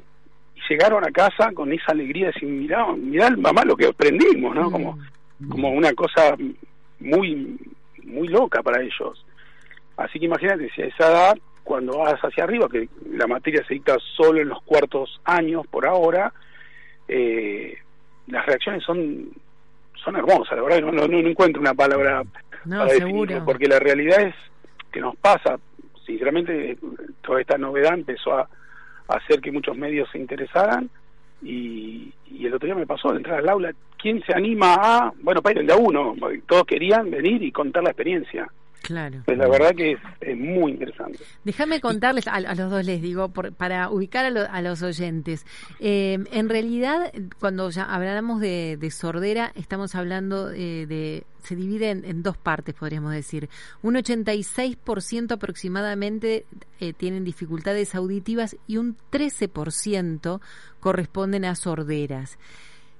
llegaron 0.70 1.06
a 1.06 1.12
casa 1.12 1.52
con 1.54 1.74
esa 1.74 1.92
alegría 1.92 2.28
de 2.28 2.32
decir, 2.32 2.48
mirá, 2.48 2.88
mirá 2.94 3.30
mamá 3.32 3.66
lo 3.66 3.76
que 3.76 3.88
aprendimos, 3.88 4.56
¿no? 4.56 4.72
Como, 4.72 4.98
mm. 5.40 5.50
como 5.50 5.72
una 5.72 5.92
cosa 5.92 6.38
muy, 7.02 7.58
muy 8.06 8.30
loca 8.30 8.64
para 8.64 8.82
ellos. 8.82 9.26
Así 9.98 10.20
que 10.20 10.26
imagínate, 10.26 10.70
si 10.70 10.84
a 10.84 10.86
esa 10.86 11.10
edad, 11.10 11.38
cuando 11.64 11.98
vas 11.98 12.20
hacia 12.22 12.44
arriba, 12.44 12.70
que 12.70 12.88
la 13.12 13.28
materia 13.28 13.64
se 13.68 13.74
dicta 13.74 13.98
solo 14.16 14.40
en 14.42 14.50
los 14.50 14.62
cuartos 14.64 15.20
años 15.26 15.66
por 15.68 15.86
ahora, 15.86 16.32
eh, 17.08 17.78
las 18.28 18.46
reacciones 18.46 18.84
son 18.84 19.32
son 20.04 20.16
hermosas, 20.16 20.56
la 20.56 20.64
verdad, 20.64 20.82
no, 20.82 20.92
no, 20.92 21.08
no 21.08 21.28
encuentro 21.28 21.60
una 21.60 21.74
palabra 21.74 22.24
para 22.70 22.94
definirlo, 22.94 23.44
porque 23.44 23.68
la 23.68 23.80
realidad 23.80 24.22
es 24.22 24.36
que 24.92 25.02
nos 25.02 25.16
pasa, 25.18 25.60
sinceramente, 26.06 26.78
toda 27.22 27.42
esta 27.42 27.58
novedad 27.58 27.94
empezó 27.94 28.38
a, 28.38 28.48
hacer 29.10 29.40
que 29.40 29.54
muchos 29.54 29.78
medios 29.78 30.10
se 30.12 30.18
interesaran 30.18 30.90
y, 31.42 32.14
el 32.42 32.54
otro 32.54 32.66
día 32.66 32.76
me 32.76 32.86
pasó 32.86 33.12
de 33.12 33.18
entrar 33.18 33.40
al 33.40 33.50
aula, 33.50 33.74
¿quién 33.98 34.22
se 34.24 34.34
anima 34.34 34.76
a, 34.76 35.14
bueno, 35.22 35.42
para 35.42 35.62
de 35.62 35.74
a 35.74 35.78
uno, 35.78 36.14
todos 36.46 36.64
querían 36.66 37.10
venir 37.10 37.42
y 37.42 37.52
contar 37.52 37.84
la 37.84 37.90
experiencia. 37.90 38.50
Claro. 38.88 39.24
Pues 39.26 39.38
la 39.38 39.50
verdad 39.50 39.76
que 39.76 39.98
es, 40.22 40.38
muy 40.38 40.72
interesante. 40.72 41.20
Déjame 41.44 41.82
contarles, 41.82 42.26
a, 42.30 42.40
los 42.40 42.72
dos 42.72 42.86
les 42.86 43.02
digo, 43.02 43.28
para 43.28 43.90
ubicar 43.90 44.24
a, 44.26 44.62
los 44.62 44.82
oyentes. 44.82 45.46
Eh, 45.82 46.20
en 46.32 46.48
realidad, 46.48 47.12
cuando 47.38 47.70
ya 47.70 47.84
hablamos 47.84 48.40
de, 48.40 48.90
sordera, 48.90 49.52
estamos 49.56 49.94
hablando 49.94 50.52
eh, 50.52 50.86
de 50.88 51.26
se 51.44 51.58
divide 51.58 51.90
en, 51.90 52.24
dos 52.24 52.38
partes, 52.38 52.76
podríamos 52.76 53.12
decir. 53.12 53.50
Un 53.82 53.96
86% 53.96 55.34
aproximadamente 55.34 56.46
eh, 56.80 56.94
tienen 56.94 57.26
dificultades 57.26 57.94
auditivas 57.94 58.56
y 58.68 58.78
un 58.78 58.96
13% 59.12 60.40
corresponden 60.80 61.44
a 61.44 61.56
sorderas. 61.56 62.38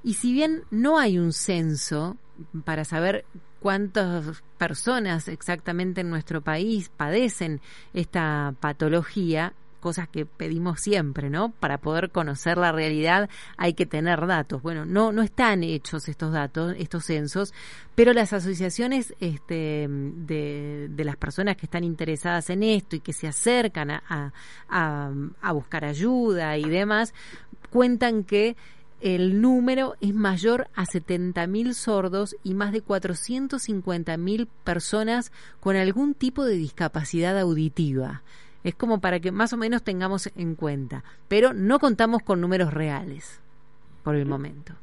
Y 0.04 0.16
si 0.16 0.34
bien 0.34 0.64
no 0.70 1.00
hay 1.00 1.18
un 1.18 1.32
censo 1.32 2.18
para 2.64 2.86
saber 2.86 3.26
cuántas 3.60 4.44
personas 4.58 5.28
exactamente 5.28 6.02
en 6.02 6.10
nuestro 6.10 6.42
país 6.42 6.90
padecen 6.96 7.62
esta 7.94 8.54
patología, 8.60 9.54
cosas 9.80 10.10
que 10.10 10.26
pedimos 10.26 10.82
siempre, 10.82 11.30
¿no? 11.30 11.52
Para 11.52 11.78
poder 11.78 12.10
conocer 12.12 12.58
la 12.58 12.72
realidad 12.72 13.30
hay 13.58 13.74
que 13.74 13.86
tener 13.86 14.26
datos. 14.26 14.62
Bueno, 14.62 14.86
no 14.86 15.12
no 15.12 15.22
están 15.22 15.64
hechos 15.64 16.08
estos 16.10 16.32
datos, 16.32 16.76
estos 16.78 17.06
censos, 17.06 17.54
pero 17.96 18.14
las 18.14 18.34
asociaciones 18.34 19.14
este, 19.20 19.88
de, 19.90 20.88
de 20.90 21.04
las 21.04 21.16
personas 21.16 21.58
que 21.58 21.68
están 21.68 21.84
interesadas 21.84 22.50
en 22.50 22.64
esto 22.64 22.96
y 22.96 23.00
que 23.00 23.14
se 23.14 23.28
acercan 23.28 23.92
a, 23.92 24.34
a, 24.70 25.12
a 25.42 25.52
buscar 25.52 25.86
ayuda 25.86 26.58
y 26.58 26.66
demás, 26.70 27.14
cuentan 27.70 28.24
que 28.24 28.56
el 29.02 29.42
número 29.42 29.96
es 30.02 30.14
mayor 30.14 30.70
a 30.76 30.86
70.000 30.86 31.74
sordos 31.74 32.36
y 32.44 32.54
más 32.54 32.72
de 32.72 32.84
450.000 32.84 34.48
personas 34.64 35.32
con 35.60 35.76
algún 35.76 36.14
tipo 36.14 36.46
de 36.46 36.56
discapacidad 36.56 37.38
auditiva. 37.38 38.24
Es 38.64 38.76
como 38.76 39.00
para 39.00 39.20
que 39.20 39.32
más 39.32 39.54
o 39.54 39.58
menos 39.58 39.84
tengamos 39.84 40.30
en 40.36 40.56
cuenta, 40.56 41.04
pero 41.28 41.54
no 41.54 41.80
contamos 41.80 42.24
con 42.24 42.42
números 42.42 42.74
reales 42.74 43.40
por 44.04 44.16
el 44.16 44.26
momento. 44.26 44.74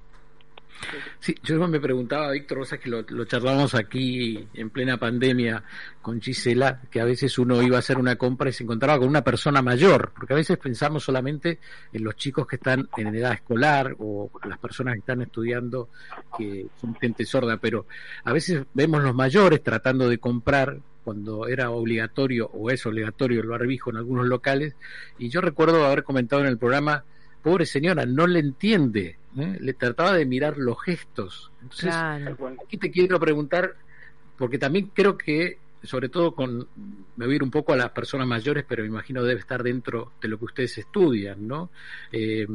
Sí, 1.19 1.35
yo 1.43 1.66
me 1.69 1.81
preguntaba, 1.81 2.31
Víctor, 2.33 2.59
vos 2.59 2.71
que 2.71 2.90
lo, 2.90 3.25
charlamos 3.25 3.75
aquí 3.75 4.47
en 4.54 4.71
plena 4.71 4.99
pandemia 4.99 5.62
con 6.02 6.21
Gisela, 6.21 6.83
que 6.90 7.00
a 7.00 7.04
veces 7.04 7.38
uno 7.38 7.62
iba 7.62 7.76
a 7.76 7.78
hacer 7.78 7.99
una 7.99 8.16
compra 8.16 8.50
y 8.50 8.52
se 8.52 8.64
encontraba 8.64 8.99
con 8.99 9.09
una 9.09 9.25
persona 9.25 9.62
mayor, 9.62 10.12
porque 10.14 10.35
a 10.35 10.37
veces 10.37 10.59
pensamos 10.59 11.04
solamente 11.04 11.59
en 11.93 12.04
los 12.04 12.16
chicos 12.16 12.47
que 12.47 12.57
están 12.57 12.88
en 12.97 13.14
edad 13.14 13.33
escolar 13.33 13.95
o 13.99 14.31
las 14.47 14.59
personas 14.59 14.95
que 14.95 15.00
están 15.00 15.23
estudiando 15.23 15.88
que 16.37 16.66
son 16.81 16.95
gente 16.97 17.25
sorda, 17.25 17.57
pero 17.57 17.87
a 18.25 18.33
veces 18.33 18.64
vemos 18.75 19.02
los 19.02 19.14
mayores 19.14 19.62
tratando 19.62 20.09
de 20.09 20.19
comprar 20.19 20.78
cuando 21.04 21.47
era 21.47 21.71
obligatorio 21.71 22.50
o 22.52 22.71
es 22.71 22.85
obligatorio 22.87 23.40
el 23.40 23.49
barbijo 23.49 23.90
en 23.90 23.97
algunos 23.97 24.26
locales, 24.26 24.75
y 25.19 25.28
yo 25.28 25.40
recuerdo 25.40 25.85
haber 25.85 26.02
comentado 26.02 26.43
en 26.43 26.49
el 26.49 26.59
programa 26.59 27.04
pobre 27.43 27.66
señora, 27.66 28.07
no 28.07 28.26
le 28.26 28.40
entiende, 28.40 29.19
¿eh? 29.38 29.57
le 29.61 29.73
trataba 29.75 30.12
de 30.12 30.26
mirar 30.26 30.57
los 30.59 30.81
gestos. 30.83 31.50
Entonces, 31.62 31.95
aquí 32.64 32.76
te 32.76 32.91
quiero 32.91 33.19
preguntar, 33.19 33.75
porque 34.37 34.59
también 34.59 34.91
creo 34.93 35.17
que, 35.17 35.59
sobre 35.83 36.09
todo 36.09 36.35
con, 36.35 36.67
me 37.17 37.26
voy 37.26 37.35
a 37.35 37.37
ir 37.37 37.43
un 37.43 37.50
poco 37.50 37.73
a 37.73 37.76
las 37.76 37.91
personas 37.91 38.26
mayores, 38.26 38.64
pero 38.69 38.83
me 38.83 38.88
imagino 38.88 39.23
debe 39.23 39.41
estar 39.41 39.62
dentro 39.62 40.12
de 40.21 40.29
lo 40.29 40.38
que 40.38 40.45
ustedes 40.47 40.79
estudian, 40.79 41.47
¿no? 41.47 41.71
Eh, 42.12 42.47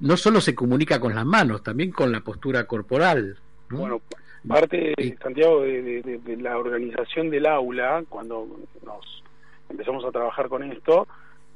no 0.00 0.16
solo 0.16 0.40
se 0.40 0.54
comunica 0.54 0.98
con 0.98 1.14
las 1.14 1.26
manos, 1.26 1.62
también 1.62 1.90
con 1.90 2.10
la 2.10 2.20
postura 2.20 2.64
corporal. 2.64 3.36
Bueno, 3.68 4.00
parte, 4.46 4.94
Santiago, 5.22 5.62
de, 5.62 6.02
de 6.02 6.36
la 6.38 6.56
organización 6.56 7.28
del 7.28 7.46
aula, 7.46 8.02
cuando 8.08 8.46
nos 8.84 9.22
empezamos 9.68 10.04
a 10.04 10.10
trabajar 10.10 10.48
con 10.48 10.62
esto, 10.64 11.06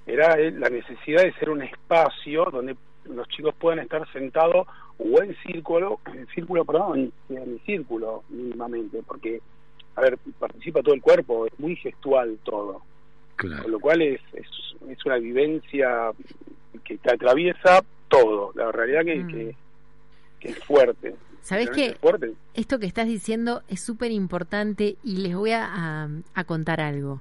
era 0.07 0.37
la 0.37 0.69
necesidad 0.69 1.23
de 1.23 1.33
ser 1.35 1.51
un 1.51 1.63
espacio 1.63 2.45
donde 2.53 2.77
los 3.09 3.29
chicos 3.29 3.55
puedan 3.59 3.81
estar 3.81 4.11
sentados 4.13 4.67
o 4.99 5.23
en 5.23 5.37
círculo, 5.45 6.01
en 6.13 6.27
círculo, 6.29 6.65
perdón, 6.65 7.13
en 7.29 7.61
círculo 7.67 8.25
mínimamente, 8.29 9.03
porque, 9.07 9.41
a 9.97 10.01
ver, 10.01 10.19
participa 10.39 10.83
todo 10.83 10.95
el 10.95 11.03
cuerpo, 11.03 11.47
es 11.47 11.59
muy 11.59 11.77
gestual 11.77 12.39
todo. 12.45 12.83
Con 13.37 13.71
lo 13.71 13.81
cual 13.81 14.03
es, 14.03 14.21
es, 14.33 14.47
una 15.05 15.17
vivencia 15.19 16.13
que 16.85 16.97
te 16.99 17.13
atraviesa 17.13 17.85
todo, 18.09 18.53
la 18.55 18.71
realidad 18.71 19.05
que, 19.05 19.17
mm. 19.17 19.29
que, 20.39 20.49
es 20.49 20.59
fuerte. 20.65 21.15
¿Sabes 21.43 21.71
qué? 21.71 21.97
Esto 22.55 22.79
que 22.79 22.87
estás 22.87 23.07
diciendo 23.07 23.63
es 23.69 23.81
súper 23.81 24.13
importante 24.13 24.97
y 25.03 25.17
les 25.17 25.35
voy 25.35 25.51
a, 25.51 26.09
a 26.35 26.45
contar 26.45 26.81
algo. 26.81 27.21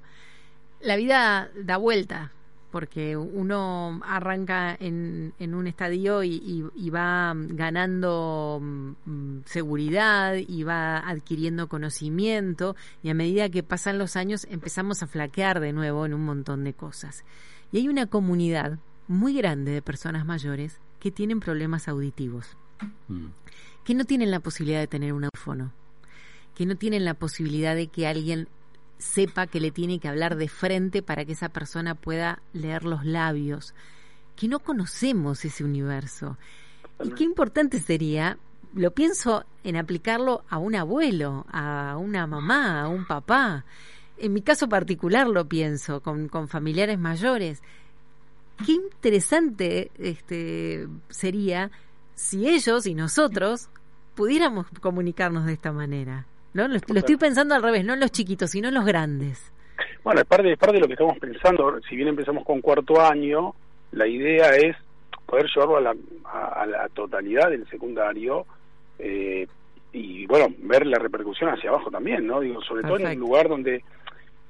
La 0.82 0.96
vida 0.96 1.50
da 1.56 1.78
vuelta, 1.78 2.32
porque 2.74 3.16
uno 3.16 4.02
arranca 4.04 4.76
en, 4.80 5.36
en 5.38 5.54
un 5.54 5.68
estadio 5.68 6.24
y, 6.24 6.90
va 6.90 7.32
ganando 7.36 8.60
mm, 8.60 9.42
seguridad 9.46 10.34
y 10.34 10.64
va 10.64 10.98
adquiriendo 10.98 11.70
conocimiento 11.70 12.76
y 13.04 13.12
a 13.12 13.14
medida 13.14 13.50
que 13.50 13.62
pasan 13.62 14.00
los 14.00 14.16
años 14.16 14.48
empezamos 14.50 15.04
a 15.04 15.08
flaquear 15.08 15.60
de 15.60 15.72
nuevo 15.72 16.08
en 16.08 16.16
un 16.16 16.26
montón 16.26 16.64
de 16.64 16.74
cosas. 16.74 17.24
Y 17.72 17.78
hay 17.78 17.88
una 17.90 18.08
comunidad 18.08 18.80
muy 19.08 19.36
grande 19.36 19.72
de 19.72 19.84
personas 19.84 20.26
mayores 20.26 20.80
que 21.00 21.12
tienen 21.12 21.42
problemas 21.42 21.88
auditivos, 21.88 22.58
mm. 23.08 23.28
que 23.84 23.94
no 23.94 24.06
tienen 24.06 24.32
la 24.32 24.40
posibilidad 24.40 24.80
de 24.80 24.88
tener 24.88 25.14
un 25.14 25.26
audífono, 25.26 25.74
que 26.56 26.66
no 26.66 26.76
tienen 26.76 27.06
la 27.06 27.14
posibilidad 27.14 27.76
de 27.76 27.86
que 27.86 28.08
alguien 28.08 28.48
sepa 28.98 29.48
que 29.48 29.60
le 29.60 29.72
tiene 29.72 30.00
que 30.00 30.08
hablar 30.08 30.36
de 30.36 30.48
frente 30.48 31.02
para 31.02 31.26
que 31.26 31.34
esa 31.34 31.50
persona 31.50 31.96
pueda 31.96 32.42
leer 32.54 32.84
los 32.84 33.06
labios, 33.06 33.74
que 34.36 34.48
no 34.48 34.60
conocemos 34.60 35.46
ese 35.46 35.64
universo. 35.64 36.38
Y 37.04 37.10
qué 37.12 37.24
importante 37.24 37.80
sería, 37.80 38.38
lo 38.74 38.92
pienso 38.92 39.46
en 39.64 39.76
aplicarlo 39.76 40.44
a 40.50 40.58
un 40.58 40.76
abuelo, 40.76 41.46
a 41.52 41.98
una 41.98 42.28
mamá, 42.28 42.82
a 42.82 42.88
un 42.88 43.06
papá. 43.06 43.66
en 44.18 44.32
mi 44.34 44.42
caso 44.42 44.70
particular 44.70 45.28
lo 45.28 45.48
pienso, 45.48 46.02
con, 46.02 46.28
con 46.28 46.48
familiares 46.48 47.00
mayores. 47.00 47.62
Qué 48.66 48.74
interesante 48.74 49.92
este, 49.98 50.88
sería 51.10 51.72
si 52.16 52.48
ellos 52.48 52.86
y 52.86 52.94
nosotros 52.94 53.70
pudiéramos 54.16 54.68
comunicarnos 54.80 55.46
de 55.46 55.54
esta 55.54 55.72
manera. 55.72 56.28
¿No? 56.54 56.68
Lo, 56.68 56.76
lo 56.88 57.00
estoy 57.00 57.18
pensando 57.18 57.56
al 57.56 57.64
revés, 57.64 57.84
no 57.86 57.94
en 57.94 58.00
los 58.00 58.12
chiquitos, 58.12 58.52
sino 58.52 58.68
en 58.68 58.74
los 58.74 58.86
grandes. 58.86 59.52
Bueno, 60.04 60.22
es 60.22 60.28
parte, 60.28 60.52
es 60.52 60.58
parte 60.58 60.76
de 60.76 60.82
lo 60.82 60.88
que 60.88 60.94
estamos 60.94 61.18
pensando. 61.18 61.80
Si 61.90 61.96
bien 61.96 62.10
empezamos 62.10 62.44
con 62.46 62.62
cuarto 62.62 63.02
año, 63.02 63.56
la 63.92 64.08
idea 64.08 64.56
es 64.56 64.76
poder 65.26 65.48
llevarlo 65.54 65.78
a 65.78 65.82
la, 65.82 65.96
a, 66.26 66.66
la 66.66 66.90
totalidad 66.90 67.50
del 67.50 67.68
secundario 67.70 68.46
eh, 69.00 69.48
y, 69.92 70.26
bueno, 70.28 70.48
ver 70.60 70.86
la 70.86 71.00
repercusión 71.00 71.50
hacia 71.50 71.70
abajo 71.70 71.90
también, 71.90 72.28
¿no? 72.28 72.40
Digo, 72.42 72.62
sobre 72.62 72.84
todo 72.84 72.98
en 72.98 73.08
un 73.08 73.20
lugar 73.20 73.48
donde, 73.48 73.84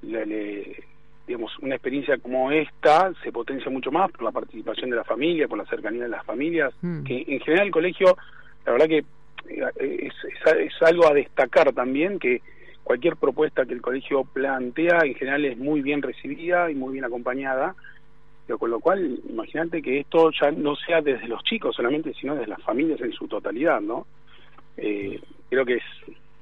le, 0.01 0.83
digamos, 1.27 1.51
una 1.59 1.75
experiencia 1.75 2.17
como 2.17 2.51
esta 2.51 3.13
se 3.23 3.31
potencia 3.31 3.69
mucho 3.69 3.91
más 3.91 4.11
por 4.11 4.23
la 4.23 4.31
participación 4.31 4.89
de 4.89 4.95
la 4.97 5.03
familia, 5.03 5.47
por 5.47 5.57
la 5.57 5.65
cercanía 5.65 6.03
de 6.03 6.09
las 6.09 6.25
familias, 6.25 6.73
Mm. 6.81 7.03
que 7.03 7.25
en 7.27 7.39
general 7.41 7.67
el 7.67 7.71
colegio, 7.73 8.17
la 8.65 8.71
verdad 8.71 8.87
que 8.87 9.05
es, 9.49 10.13
es, 10.13 10.53
es 10.57 10.81
algo 10.81 11.07
a 11.07 11.13
destacar 11.13 11.73
también 11.73 12.19
que 12.19 12.41
cualquier 12.83 13.15
propuesta 13.15 13.65
que 13.65 13.73
el 13.73 13.81
colegio 13.81 14.23
plantea 14.25 14.99
en 15.05 15.15
general 15.15 15.45
es 15.45 15.57
muy 15.57 15.81
bien 15.81 16.01
recibida 16.01 16.69
y 16.69 16.75
muy 16.75 16.93
bien 16.93 17.05
acompañada, 17.05 17.75
pero 18.45 18.57
con 18.59 18.71
lo 18.71 18.79
cual 18.79 19.19
imagínate 19.29 19.81
que 19.81 19.99
esto 20.01 20.31
ya 20.39 20.51
no 20.51 20.75
sea 20.75 21.01
desde 21.01 21.27
los 21.27 21.41
chicos 21.43 21.75
solamente, 21.75 22.13
sino 22.19 22.35
desde 22.35 22.47
las 22.47 22.61
familias 22.61 22.99
en 23.01 23.13
su 23.13 23.27
totalidad, 23.27 23.79
¿no? 23.79 24.05
Eh, 24.75 25.19
creo 25.49 25.65
que 25.65 25.75
es, 25.75 25.83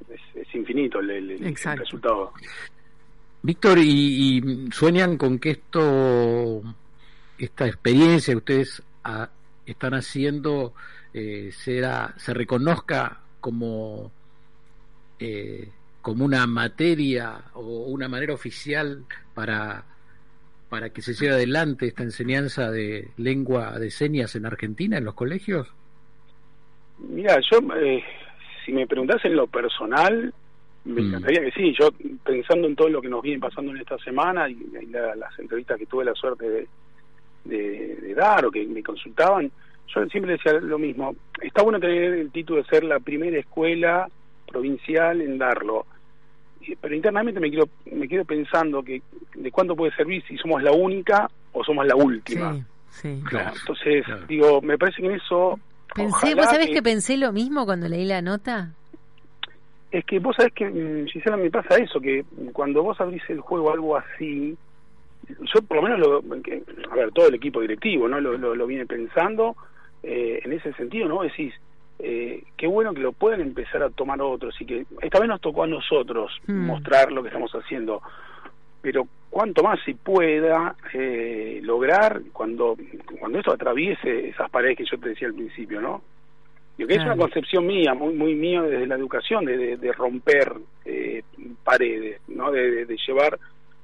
es, 0.09 0.47
es 0.47 0.55
infinito 0.55 0.99
el, 0.99 1.11
el- 1.11 1.55
resultado. 1.77 2.31
Víctor, 3.43 3.77
¿y, 3.79 4.37
y 4.39 4.71
sueñan 4.71 5.17
con 5.17 5.39
que 5.39 5.51
esto, 5.51 6.61
esta 7.37 7.65
experiencia 7.67 8.33
que 8.33 8.37
ustedes 8.37 8.83
ah, 9.03 9.29
están 9.65 9.93
haciendo, 9.95 10.73
eh, 11.13 11.51
sea, 11.51 12.13
se 12.17 12.33
reconozca 12.33 13.19
como, 13.39 14.11
eh, 15.19 15.67
como 16.01 16.25
una 16.25 16.45
materia 16.47 17.41
o 17.53 17.85
una 17.87 18.07
manera 18.07 18.33
oficial 18.33 19.03
para, 19.33 19.83
para 20.69 20.89
que 20.89 21.01
se 21.01 21.13
lleve 21.13 21.33
adelante 21.33 21.87
esta 21.87 22.03
enseñanza 22.03 22.71
de 22.71 23.09
lengua 23.17 23.77
de 23.79 23.91
señas 23.91 24.35
en 24.35 24.45
Argentina, 24.45 24.97
en 24.97 25.05
los 25.05 25.13
colegios? 25.15 25.67
Mira, 27.09 27.37
yo, 27.51 27.59
eh, 27.77 28.03
si 28.65 28.71
me 28.71 28.87
preguntás 28.87 29.23
en 29.25 29.35
lo 29.35 29.47
personal, 29.47 30.33
me 30.85 31.01
Mm. 31.01 31.05
encantaría 31.07 31.41
que 31.41 31.51
sí. 31.51 31.75
Yo, 31.79 31.89
pensando 32.23 32.67
en 32.67 32.75
todo 32.75 32.89
lo 32.89 33.01
que 33.01 33.09
nos 33.09 33.21
viene 33.21 33.39
pasando 33.39 33.71
en 33.71 33.77
esta 33.77 33.97
semana 33.99 34.49
y, 34.49 34.53
y 34.53 34.85
la- 34.87 35.15
las 35.15 35.37
entrevistas 35.39 35.77
que 35.77 35.85
tuve 35.87 36.05
la 36.05 36.13
suerte 36.15 36.47
de, 36.49 36.67
de- 37.45 37.95
de 37.95 38.13
dar 38.15 38.45
o 38.45 38.51
que 38.51 38.65
me 38.65 38.83
consultaban, 38.83 39.51
yo 39.93 40.05
siempre 40.07 40.33
decía 40.33 40.53
lo 40.53 40.77
mismo. 40.79 41.15
Está 41.41 41.61
bueno 41.63 41.79
tener 41.79 42.13
el 42.13 42.31
título 42.31 42.61
de 42.61 42.67
ser 42.69 42.83
la 42.83 42.99
primera 42.99 43.37
escuela 43.39 44.07
provincial 44.47 45.21
en 45.21 45.37
darlo. 45.37 45.85
Y- 46.61 46.75
Pero 46.75 46.95
internamente 46.95 47.39
me 47.39 47.49
quedo, 47.51 47.67
me 47.91 48.07
quedo 48.07 48.25
pensando 48.25 48.83
que 48.83 49.01
de 49.35 49.51
cuánto 49.51 49.75
puede 49.75 49.93
servir 49.95 50.23
si 50.27 50.37
somos 50.37 50.61
la 50.63 50.71
única 50.71 51.29
o 51.53 51.63
somos 51.63 51.85
la 51.87 51.95
última. 51.95 52.53
Sí, 52.53 52.63
sí. 52.89 53.23
Claro, 53.27 53.53
Entonces, 53.59 54.05
claro. 54.05 54.25
digo, 54.27 54.61
me 54.61 54.77
parece 54.77 55.01
que 55.01 55.07
en 55.07 55.15
eso... 55.15 55.59
Pensé, 55.93 56.35
¿vos 56.35 56.45
sabés 56.45 56.67
que- 56.67 56.73
que 56.75 56.81
pensé 56.83 57.17
lo 57.17 57.33
mismo 57.33 57.65
cuando 57.65 57.87
leí 57.89 58.05
la 58.05 58.21
nota? 58.21 58.71
Es 59.91 60.05
que 60.05 60.19
vos 60.19 60.35
sabés 60.37 60.53
que, 60.53 60.69
mm, 60.69 61.07
Gisela, 61.07 61.35
me 61.35 61.51
pasa 61.51 61.75
eso, 61.75 61.99
que 61.99 62.23
cuando 62.53 62.81
vos 62.83 62.99
abrís 63.01 63.21
el 63.29 63.41
juego 63.41 63.73
algo 63.73 63.97
así, 63.97 64.55
yo 65.27 65.61
por 65.63 65.77
lo 65.77 65.83
menos, 65.83 65.99
lo, 65.99 66.21
que- 66.41 66.63
a 66.89 66.95
ver, 66.95 67.11
todo 67.11 67.27
el 67.27 67.35
equipo 67.35 67.59
directivo, 67.59 68.07
¿no? 68.07 68.21
Lo, 68.21 68.37
lo, 68.37 68.55
lo 68.55 68.67
viene 68.67 68.85
pensando 68.85 69.55
eh, 70.03 70.41
en 70.43 70.53
ese 70.53 70.73
sentido, 70.73 71.07
¿no? 71.07 71.21
Decís, 71.23 71.53
eh, 71.99 72.43
qué 72.57 72.67
bueno 72.67 72.93
que 72.93 73.01
lo 73.01 73.11
puedan 73.11 73.41
empezar 73.41 73.83
a 73.83 73.89
tomar 73.89 74.21
otros 74.21 74.59
y 74.59 74.65
que 74.65 74.85
esta 75.01 75.19
vez 75.19 75.29
nos 75.29 75.41
tocó 75.41 75.63
a 75.63 75.67
nosotros 75.67 76.31
Mm. 76.47 76.65
mostrar 76.65 77.11
lo 77.11 77.21
que 77.21 77.27
estamos 77.29 77.51
haciendo, 77.53 78.01
pero 78.81 79.07
cuanto 79.29 79.61
más 79.63 79.79
se 79.85 79.93
pueda 79.93 80.75
eh, 80.93 81.59
lograr 81.63 82.21
cuando, 82.33 82.75
cuando 83.19 83.37
esto 83.39 83.51
atraviese 83.53 84.29
esas 84.29 84.49
paredes 84.49 84.77
que 84.77 84.85
yo 84.85 84.97
te 84.99 85.09
decía 85.09 85.27
al 85.27 85.35
principio, 85.35 85.79
¿no? 85.81 86.01
Digo 86.77 86.87
que 86.87 86.95
es 86.95 87.03
una 87.03 87.15
concepción 87.17 87.67
mía, 87.67 87.93
muy 87.93 88.13
muy 88.15 88.33
mía 88.33 88.61
desde 88.63 88.87
la 88.87 88.95
educación, 88.95 89.45
de, 89.45 89.55
de, 89.57 89.77
de 89.77 89.91
romper 89.91 90.53
eh, 90.85 91.21
paredes, 91.63 92.19
¿no? 92.27 92.49
De, 92.51 92.71
de- 92.71 92.85
de 92.85 92.97
llevar 93.05 93.37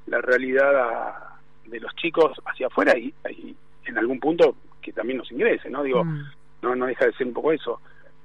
la 0.08 0.20
realidad 0.22 0.76
a- 0.76 1.40
de 1.68 1.80
los 1.80 1.94
chicos 1.98 2.32
hacia 2.46 2.68
afuera 2.68 2.98
y, 2.98 3.14
y 3.30 3.56
en 3.86 3.98
algún 3.98 4.20
punto 4.20 4.56
que 4.88 4.94
también 4.94 5.18
nos 5.18 5.32
ingrese, 5.32 5.70
¿no? 5.70 5.84
Digo, 5.84 6.04
Mm. 6.04 6.24
no, 6.62 6.76
no 6.76 6.86
deja 6.86 7.06
de 7.06 7.14
ser 7.14 7.28
un 7.28 7.34
poco 7.34 7.52
eso. 7.52 7.82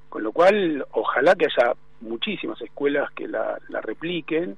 Con 0.08 0.22
lo 0.22 0.32
cual, 0.32 0.84
ojalá 0.92 1.34
que 1.34 1.46
haya 1.46 1.72
muchísimas 2.00 2.60
escuelas 2.60 3.10
que 3.12 3.26
la, 3.26 3.58
la 3.68 3.80
repliquen. 3.80 4.56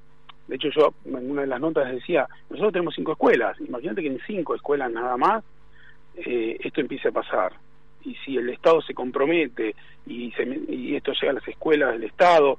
De 0.48 0.56
hecho, 0.56 0.68
yo 0.76 0.94
en 1.06 1.30
una 1.30 1.42
de 1.42 1.46
las 1.46 1.60
notas 1.60 1.90
decía, 1.90 2.26
nosotros 2.50 2.72
tenemos 2.72 2.94
cinco 2.94 3.12
escuelas, 3.12 3.58
imagínate 3.60 4.02
que 4.02 4.08
en 4.08 4.20
cinco 4.26 4.54
escuelas 4.54 4.90
nada 4.92 5.16
más 5.16 5.42
eh, 6.16 6.58
esto 6.60 6.80
empiece 6.80 7.08
a 7.08 7.12
pasar. 7.12 7.52
Y 8.04 8.14
si 8.16 8.36
el 8.36 8.50
Estado 8.50 8.82
se 8.82 8.92
compromete 8.92 9.74
y, 10.06 10.30
se, 10.32 10.42
y 10.68 10.94
esto 10.96 11.12
llega 11.12 11.30
a 11.30 11.34
las 11.34 11.48
escuelas 11.48 11.92
del 11.92 12.04
Estado, 12.04 12.58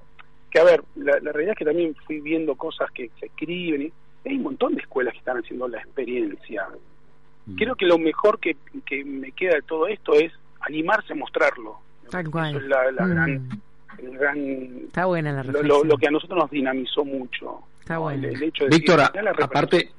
que 0.50 0.60
a 0.60 0.64
ver, 0.64 0.82
la, 0.96 1.20
la 1.20 1.32
realidad 1.32 1.52
es 1.52 1.60
que 1.60 1.66
también 1.66 1.96
fui 2.08 2.20
viendo 2.22 2.56
cosas 2.56 2.90
que 2.92 3.12
se 3.20 3.28
escriben, 3.28 3.84
y 3.84 3.92
hay 4.30 4.38
un 4.38 4.44
montón 4.44 4.74
de 4.74 4.82
escuelas 4.82 5.14
que 5.14 5.20
están 5.20 5.38
haciendo 5.38 5.68
la 5.68 5.78
experiencia. 5.78 6.68
Mm. 7.46 7.56
Creo 7.56 7.76
que 7.76 7.86
lo 7.86 7.98
mejor 7.98 8.40
que, 8.40 8.56
que 8.86 9.04
me 9.06 9.32
queda 9.32 9.56
de 9.56 9.62
todo 9.62 9.88
esto 9.88 10.14
es 10.14 10.32
animarse 10.62 11.14
a 11.14 11.16
mostrarlo. 11.16 11.78
Tal 12.10 12.30
cual. 12.30 12.50
Eso 12.56 12.60
es 12.60 12.66
la, 12.68 12.92
la 12.92 13.06
Mm. 13.06 13.10
gran, 13.12 13.50
el 14.00 14.18
gran 14.18 14.38
Está 14.86 15.06
buena 15.06 15.32
la 15.32 15.44
lo, 15.44 15.52
reflexión. 15.52 15.68
lo- 15.80 15.84
lo 15.84 15.98
que 15.98 16.08
a 16.08 16.12
nosotros 16.12 16.40
nos 16.40 16.52
dinamizó 16.52 17.06
mucho. 17.06 17.60
Está 17.82 17.96
¿no? 17.96 18.02
bueno. 18.02 18.28
El, 18.28 18.36
el 18.36 18.44
hecho 18.44 18.64
de 18.66 18.70
Víctor, 18.72 18.98
decir, 19.00 19.10
a- 19.16 19.22
"Mirá 19.22 19.24
la 19.24 19.46
aparte, 19.46 19.90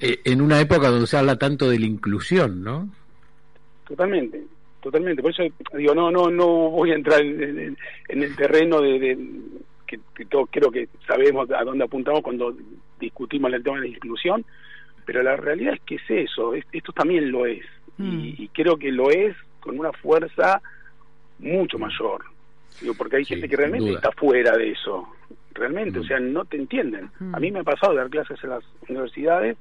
eh, 0.00 0.20
en 0.24 0.40
una 0.40 0.60
época 0.60 0.88
donde 0.90 1.06
se 1.06 1.16
habla 1.16 1.36
tanto 1.36 1.68
de 1.68 1.78
la 1.80 1.86
inclusión, 1.86 2.62
¿no? 2.62 2.88
Totalmente, 3.86 4.42
totalmente. 4.82 5.22
Por 5.22 5.30
eso 5.30 5.42
digo, 5.76 5.94
no, 5.94 6.10
no, 6.10 6.30
no 6.30 6.46
voy 6.70 6.90
a 6.92 6.94
entrar 6.94 7.20
en, 7.20 7.40
en- 7.58 7.78
en 8.08 8.22
el 8.22 8.34
terreno 8.36 8.80
de, 8.80 8.98
de- 8.98 9.18
que, 9.86 10.00
que 10.14 10.24
todos 10.26 10.48
creo 10.50 10.70
que 10.70 10.88
sabemos 11.06 11.48
a 11.50 11.62
dónde 11.62 11.84
apuntamos 11.84 12.20
cuando 12.22 12.56
discutimos 12.98 13.52
el 13.52 13.62
tema 13.62 13.76
de 13.76 13.82
la 13.88 13.94
inclusión, 13.94 14.44
pero 15.06 15.22
la 15.22 15.36
realidad 15.36 15.72
es 15.74 15.80
que 15.82 15.94
es 15.94 16.02
eso, 16.10 16.52
es- 16.54 16.66
esto 16.72 16.92
también 16.92 17.30
lo 17.30 17.46
es, 17.46 17.64
Mm. 17.96 18.20
y, 18.20 18.34
y 18.38 18.48
creo 18.48 18.76
que 18.76 18.92
lo 18.92 19.10
es 19.10 19.34
con 19.60 19.78
una 19.78 19.92
fuerza 19.92 20.60
mucho 21.38 21.78
mayor, 21.78 22.24
digo, 22.80 22.92
porque 22.98 23.16
hay 23.16 23.24
Sí, 23.24 23.34
gente 23.34 23.48
que 23.48 23.56
realmente 23.56 23.92
está 23.92 24.10
fuera 24.12 24.54
de 24.56 24.72
eso, 24.72 25.08
realmente, 25.54 25.98
Mm. 25.98 26.02
o 26.02 26.04
sea, 26.04 26.20
no 26.20 26.44
te 26.44 26.56
entienden. 26.58 27.10
Mm. 27.20 27.34
A 27.34 27.40
mí 27.40 27.50
me 27.50 27.60
ha 27.60 27.64
pasado 27.64 27.92
de 27.94 28.00
dar 28.00 28.10
clases 28.10 28.42
en 28.44 28.50
las 28.50 28.64
universidades 28.88 29.56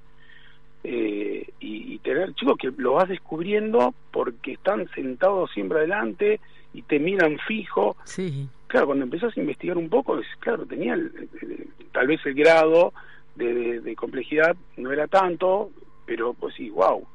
eh, 0.83 1.47
y, 1.59 1.93
y 1.95 1.99
tener 1.99 2.33
chicos 2.35 2.57
que 2.59 2.71
lo 2.77 2.93
vas 2.93 3.09
descubriendo 3.09 3.95
porque 4.11 4.51
están 4.53 4.87
sentados 4.93 5.49
siempre 5.51 5.79
adelante 5.79 6.39
y 6.73 6.81
te 6.83 6.99
miran 6.99 7.37
fijo. 7.47 7.95
Sí, 8.03 8.47
Claro, 8.67 8.87
cuando 8.87 9.05
empezás 9.05 9.35
a 9.37 9.39
investigar 9.39 9.77
un 9.77 9.89
poco, 9.89 10.19
es, 10.19 10.27
claro, 10.39 10.65
tenía 10.65 10.95
el- 10.95 11.29
el- 11.41 11.67
tal 11.93 12.07
vez 12.07 12.19
el 12.25 12.33
grado 12.33 12.93
de, 13.35 13.53
de- 13.53 13.79
de 13.81 13.95
complejidad 13.95 14.55
no 14.77 14.91
era 14.91 15.07
tanto, 15.07 15.71
pero 16.05 16.33
pues 16.33 16.55
sí, 16.55 16.69
wow, 16.69 17.05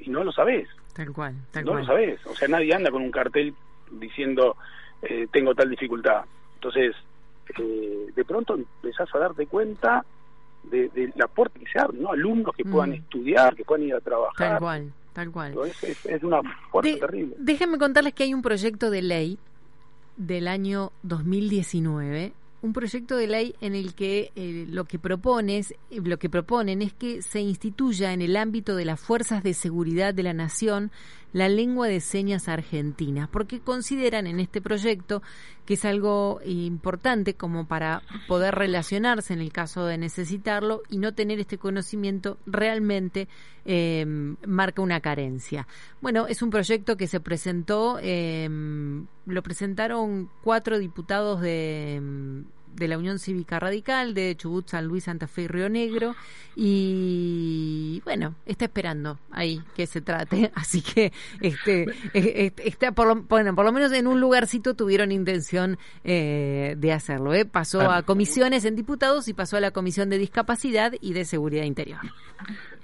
y 0.00 0.08
no 0.10 0.24
lo 0.24 0.32
sabés, 0.32 0.68
tal 0.94 1.12
cual, 1.12 1.34
tal 1.50 1.64
no 1.64 1.72
cual. 1.72 1.80
lo 1.82 1.86
sabés. 1.86 2.26
O 2.26 2.34
sea, 2.34 2.48
nadie 2.48 2.74
anda 2.74 2.90
con 2.90 3.02
un 3.02 3.10
cartel 3.10 3.54
diciendo 3.92 4.56
eh, 5.02 5.26
tengo 5.32 5.54
tal 5.54 5.68
dificultad. 5.70 6.24
Entonces, 6.54 6.94
eh, 7.58 8.06
de 8.14 8.24
pronto 8.24 8.54
empezás 8.54 9.12
a 9.14 9.18
darte 9.18 9.46
cuenta 9.46 10.04
de, 10.64 10.88
de 10.90 11.12
la 11.16 11.26
puerta 11.26 11.58
que 11.58 11.66
se 11.70 11.78
abre, 11.80 11.98
¿no? 11.98 12.10
Alumnos 12.12 12.54
que 12.56 12.64
Mm. 12.64 12.70
puedan 12.70 12.92
estudiar, 12.94 13.54
que 13.56 13.64
puedan 13.64 13.86
ir 13.86 13.94
a 13.94 14.00
trabajar. 14.00 14.50
Tal 14.50 14.58
cual, 14.60 14.92
tal 15.12 15.30
cual. 15.32 15.54
Es, 15.66 15.82
es, 15.84 16.06
es 16.06 16.22
una 16.22 16.40
fuerza 16.70 16.90
De- 16.92 16.98
terrible. 17.00 17.34
Déjenme 17.38 17.78
contarles 17.78 18.14
que 18.14 18.22
hay 18.22 18.32
un 18.32 18.42
proyecto 18.42 18.90
de 18.90 19.02
ley 19.02 19.38
del 20.16 20.46
año 20.46 20.92
2019, 21.02 22.32
un 22.62 22.72
proyecto 22.72 23.16
de 23.16 23.26
ley 23.26 23.54
en 23.60 23.74
el 23.74 23.94
que 23.94 24.32
eh, 24.36 24.66
lo 24.68 24.84
que 24.84 24.98
propones, 24.98 25.72
eh, 25.90 26.00
lo 26.02 26.18
que 26.18 26.30
proponen 26.30 26.80
es 26.80 26.92
que 26.92 27.20
se 27.20 27.40
instituya 27.40 28.12
en 28.12 28.22
el 28.22 28.36
ámbito 28.36 28.76
de 28.76 28.84
las 28.84 29.00
fuerzas 29.00 29.42
de 29.42 29.52
seguridad 29.52 30.14
de 30.14 30.22
la 30.22 30.32
nación 30.32 30.92
la 31.32 31.48
lengua 31.48 31.88
de 31.88 32.00
señas 32.00 32.48
argentina, 32.48 33.28
porque 33.32 33.60
consideran 33.60 34.26
en 34.26 34.40
este 34.40 34.60
proyecto 34.60 35.22
que 35.64 35.74
es 35.74 35.84
algo 35.84 36.40
importante 36.44 37.34
como 37.34 37.66
para 37.66 38.02
poder 38.26 38.54
relacionarse 38.54 39.32
en 39.32 39.40
el 39.40 39.52
caso 39.52 39.86
de 39.86 39.96
necesitarlo 39.96 40.82
y 40.88 40.98
no 40.98 41.14
tener 41.14 41.38
este 41.40 41.56
conocimiento 41.56 42.38
realmente 42.46 43.28
eh, 43.64 44.04
marca 44.46 44.82
una 44.82 45.00
carencia. 45.00 45.66
Bueno, 46.00 46.26
es 46.26 46.42
un 46.42 46.50
proyecto 46.50 46.96
que 46.96 47.06
se 47.06 47.20
presentó, 47.20 47.98
eh, 48.02 48.48
lo 49.26 49.42
presentaron 49.42 50.28
cuatro 50.42 50.78
diputados 50.78 51.40
de, 51.40 52.44
de 52.74 52.88
la 52.88 52.98
Unión 52.98 53.18
Cívica 53.18 53.58
Radical 53.58 54.14
de 54.14 54.36
Chubut, 54.36 54.68
San 54.68 54.86
Luis, 54.86 55.04
Santa 55.04 55.26
Fe 55.26 55.42
y 55.42 55.48
Río 55.48 55.68
Negro. 55.68 56.14
Y 56.54 58.02
bueno, 58.04 58.34
está 58.46 58.66
esperando 58.66 59.18
ahí 59.30 59.62
que 59.74 59.86
se 59.86 60.00
trate. 60.00 60.50
Así 60.54 60.82
que 60.82 61.12
este, 61.40 61.86
está 62.64 62.92
por 62.92 63.06
lo, 63.06 63.22
bueno, 63.22 63.54
por 63.54 63.64
lo 63.64 63.72
menos 63.72 63.92
en 63.92 64.06
un 64.06 64.20
lugarcito 64.20 64.74
tuvieron 64.74 65.12
intención 65.12 65.78
eh, 66.04 66.74
de 66.78 66.92
hacerlo. 66.92 67.34
¿eh? 67.34 67.44
Pasó 67.44 67.80
a 67.80 68.02
comisiones 68.02 68.64
en 68.64 68.76
diputados 68.76 69.28
y 69.28 69.34
pasó 69.34 69.56
a 69.56 69.60
la 69.60 69.70
Comisión 69.70 70.10
de 70.10 70.18
Discapacidad 70.18 70.92
y 71.00 71.12
de 71.12 71.24
Seguridad 71.24 71.64
Interior. 71.64 72.00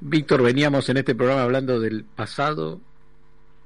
Víctor, 0.01 0.43
veníamos 0.43 0.89
en 0.89 0.99
este 0.99 1.15
programa 1.15 1.43
hablando 1.43 1.81
del 1.81 2.05
pasado, 2.05 2.81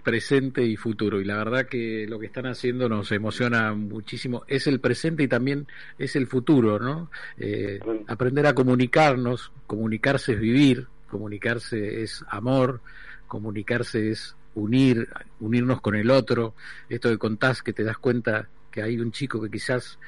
presente 0.02 0.64
y 0.64 0.76
futuro. 0.76 1.20
Y 1.20 1.24
la 1.24 1.36
verdad 1.36 1.66
que 1.66 2.06
lo 2.08 2.18
que 2.18 2.26
están 2.26 2.46
haciendo 2.46 2.88
nos 2.88 3.12
emociona 3.12 3.72
muchísimo. 3.74 4.44
Es 4.48 4.66
el 4.66 4.80
presente 4.80 5.22
y 5.22 5.28
también 5.28 5.66
es 5.98 6.16
el 6.16 6.26
futuro, 6.26 6.78
¿no? 6.78 7.10
Eh, 7.38 7.80
aprender 8.08 8.46
a 8.46 8.54
comunicarnos, 8.54 9.52
comunicarse 9.66 10.34
es 10.34 10.40
vivir, 10.40 10.88
comunicarse 11.08 12.02
es 12.02 12.24
amor, 12.28 12.80
comunicarse 13.28 14.10
es 14.10 14.36
unir, 14.54 15.08
unirnos 15.40 15.80
con 15.80 15.94
el 15.94 16.10
otro. 16.10 16.54
Esto 16.88 17.08
que 17.08 17.18
contás, 17.18 17.62
que 17.62 17.72
te 17.72 17.84
das 17.84 17.98
cuenta 17.98 18.48
que 18.70 18.82
hay 18.82 18.98
un 18.98 19.12
chico 19.12 19.40
que 19.40 19.50
quizás 19.50 19.98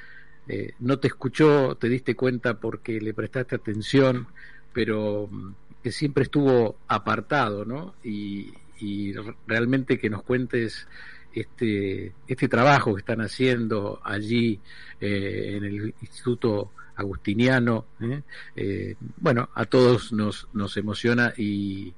eh, 0.49 0.73
no 0.81 0.99
te 0.99 1.09
escuchó, 1.09 1.77
te 1.77 1.89
diste 1.89 2.15
cuenta 2.17 2.59
porque 2.59 3.01
le 3.01 3.15
prestaste 3.15 3.57
atención, 3.57 4.27
pero 4.73 5.29
mm, 5.31 5.55
que 5.83 5.93
siempre 5.93 6.25
estuvo 6.25 6.77
apartado, 6.89 7.65
¿no? 7.65 7.95
Y, 8.03 8.53
y 8.81 9.13
realmente 9.47 9.99
que 9.99 10.11
nos 10.11 10.23
cuentes 10.23 10.87
este, 11.35 12.13
este 12.27 12.49
trabajo 12.49 12.95
que 12.95 13.01
están 13.01 13.21
haciendo 13.21 14.01
allí 14.05 14.61
eh, 15.01 15.55
en 15.57 15.65
el 15.65 15.95
Instituto 16.01 16.73
Agustiniano. 16.97 17.87
¿eh? 18.01 18.23
Eh, 18.57 18.95
bueno, 19.17 19.49
a 19.55 19.65
todos 19.67 20.13
nos, 20.13 20.49
nos 20.53 20.77
emociona 20.77 21.33
y, 21.37 21.93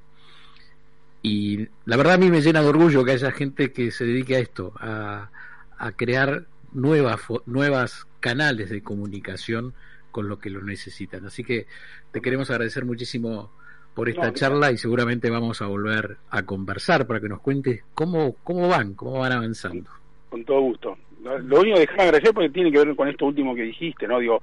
y 1.22 1.68
la 1.84 1.96
verdad 1.96 2.14
a 2.14 2.18
mí 2.18 2.30
me 2.30 2.40
llena 2.40 2.62
de 2.62 2.68
orgullo 2.68 3.04
que 3.04 3.12
haya 3.12 3.30
gente 3.30 3.72
que 3.72 3.90
se 3.90 4.04
dedique 4.04 4.36
a 4.36 4.40
esto, 4.40 4.72
a, 4.76 5.30
a 5.78 5.92
crear 5.92 6.46
nuevas, 6.72 7.20
nuevas 7.46 8.06
canales 8.20 8.70
de 8.70 8.82
comunicación 8.82 9.74
con 10.10 10.28
lo 10.28 10.38
que 10.38 10.48
lo 10.48 10.62
necesitan. 10.62 11.26
Así 11.26 11.44
que 11.44 11.66
te 12.10 12.22
queremos 12.22 12.50
agradecer 12.50 12.86
muchísimo 12.86 13.50
por 13.96 14.10
esta 14.10 14.30
charla 14.34 14.70
y 14.70 14.76
seguramente 14.76 15.30
vamos 15.30 15.62
a 15.62 15.66
volver 15.66 16.18
a 16.30 16.42
conversar 16.42 17.06
para 17.06 17.18
que 17.18 17.30
nos 17.30 17.40
cuentes 17.40 17.82
cómo, 17.94 18.36
cómo 18.44 18.68
van, 18.68 18.92
cómo 18.92 19.20
van 19.20 19.32
avanzando. 19.32 19.90
Con 20.28 20.44
todo 20.44 20.60
gusto. 20.60 20.98
Lo 21.24 21.60
único 21.60 21.76
que 21.76 21.80
déjame 21.80 22.02
agradecer 22.02 22.34
porque 22.34 22.50
tiene 22.50 22.70
que 22.70 22.84
ver 22.84 22.94
con 22.94 23.08
esto 23.08 23.24
último 23.24 23.54
que 23.54 23.62
dijiste, 23.62 24.06
¿no? 24.06 24.18
Digo, 24.18 24.42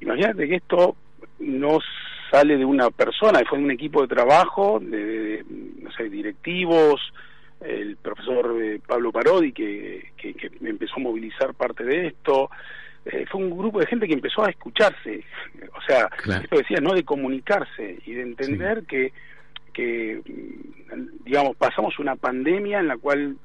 imagínate 0.00 0.48
que 0.48 0.56
esto 0.56 0.96
no 1.38 1.78
sale 2.28 2.56
de 2.56 2.64
una 2.64 2.90
persona, 2.90 3.40
fue 3.48 3.58
de 3.58 3.64
un 3.64 3.70
equipo 3.70 4.02
de 4.02 4.08
trabajo, 4.08 4.80
de, 4.80 5.44
no 5.80 5.92
sé, 5.92 6.10
directivos, 6.10 7.00
el 7.60 7.96
profesor 7.98 8.60
eh, 8.60 8.80
Pablo 8.84 9.12
Parodi 9.12 9.52
que, 9.52 10.10
que, 10.16 10.34
que 10.34 10.50
empezó 10.62 10.96
a 10.96 11.04
movilizar 11.04 11.54
parte 11.54 11.84
de 11.84 12.08
esto, 12.08 12.50
eh, 13.06 13.24
fue 13.30 13.40
un 13.40 13.56
grupo 13.56 13.78
de 13.78 13.86
gente 13.86 14.08
que 14.08 14.14
empezó 14.14 14.44
a 14.44 14.50
escucharse, 14.50 15.22
o 15.76 15.80
sea, 15.82 16.10
esto 16.42 16.56
decía, 16.56 16.78
¿no? 16.80 16.92
De 16.92 17.04
comunicarse 17.04 17.98
y 18.04 18.14
de 18.14 18.22
entender 18.22 18.84
que, 18.84 19.12
que, 19.72 20.20
digamos, 21.24 21.56
pasamos 21.56 21.98
una 22.00 22.16
pandemia 22.16 22.80
en 22.80 22.88
la 22.88 22.96
cual 22.96 23.36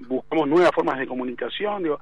buscamos 0.00 0.48
nuevas 0.48 0.70
formas 0.74 0.98
de 0.98 1.06
comunicación, 1.06 1.84
digo, 1.84 1.98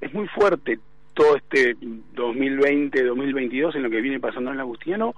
es 0.00 0.14
muy 0.14 0.28
fuerte 0.28 0.78
todo 1.14 1.36
este 1.36 1.76
2020, 2.14 3.02
2022 3.02 3.74
en 3.74 3.82
lo 3.82 3.90
que 3.90 4.00
viene 4.00 4.20
pasando 4.20 4.50
en 4.50 4.54
el 4.54 4.60
Agustino, 4.60 5.16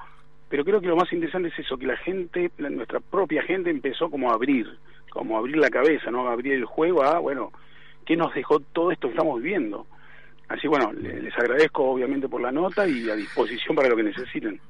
pero 0.49 0.65
creo 0.65 0.81
que 0.81 0.87
lo 0.87 0.97
más 0.97 1.13
interesante 1.13 1.49
es 1.49 1.59
eso, 1.59 1.77
que 1.77 1.87
la 1.87 1.97
gente, 1.99 2.51
nuestra 2.59 3.01
propia 3.01 3.43
gente 3.43 3.69
empezó 3.69 4.11
como 4.11 4.31
a 4.31 4.35
abrir, 4.35 4.79
como 5.11 5.37
a 5.37 5.41
abrir 5.41 5.59
la 5.59 5.69
cabeza, 5.69 6.11
¿no? 6.11 6.27
A 6.27 6.33
abrir 6.33 6.55
el 6.55 6.65
juego 6.65 7.05
a, 7.05 7.19
bueno, 7.19 7.53
¿qué 8.07 8.17
nos 8.17 8.35
dejó 8.35 8.61
todo 8.61 8.91
esto 8.91 9.09
que 9.09 9.15
estamos 9.15 9.43
viviendo? 9.43 9.87
Así 10.49 10.69
bueno, 10.69 10.93
les 10.93 11.33
agradezco 11.39 11.85
obviamente 11.85 12.29
por 12.29 12.41
la 12.41 12.53
nota 12.53 12.87
y 12.87 13.09
a 13.09 13.15
disposición 13.15 13.75
para 13.75 13.89
lo 13.89 13.97
que 13.97 14.03
necesiten. 14.03 14.61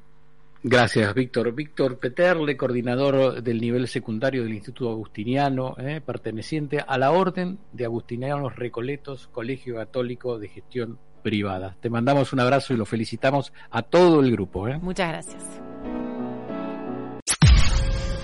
Gracias, 0.66 1.12
Víctor. 1.12 1.54
Víctor 1.54 1.98
Peterle, 1.98 2.56
coordinador 2.56 3.42
del 3.42 3.60
nivel 3.60 3.86
secundario 3.86 4.44
del 4.44 4.54
Instituto 4.54 4.90
Agustiniano, 4.90 5.74
eh, 5.78 6.00
perteneciente 6.00 6.82
a 6.86 6.96
la 6.96 7.10
Orden 7.10 7.58
de 7.72 7.84
Agustinianos 7.84 8.56
Recoletos, 8.56 9.28
Colegio 9.28 9.74
Católico 9.74 10.38
de 10.38 10.48
Gestión 10.48 10.98
Privada. 11.22 11.76
Te 11.82 11.90
mandamos 11.90 12.32
un 12.32 12.40
abrazo 12.40 12.72
y 12.72 12.78
lo 12.78 12.86
felicitamos 12.86 13.52
a 13.70 13.82
todo 13.82 14.20
el 14.22 14.32
grupo. 14.32 14.66
Eh. 14.66 14.78
Muchas 14.80 15.08
gracias. 15.10 15.60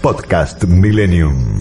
Podcast 0.01 0.65
Millennium. 0.65 1.61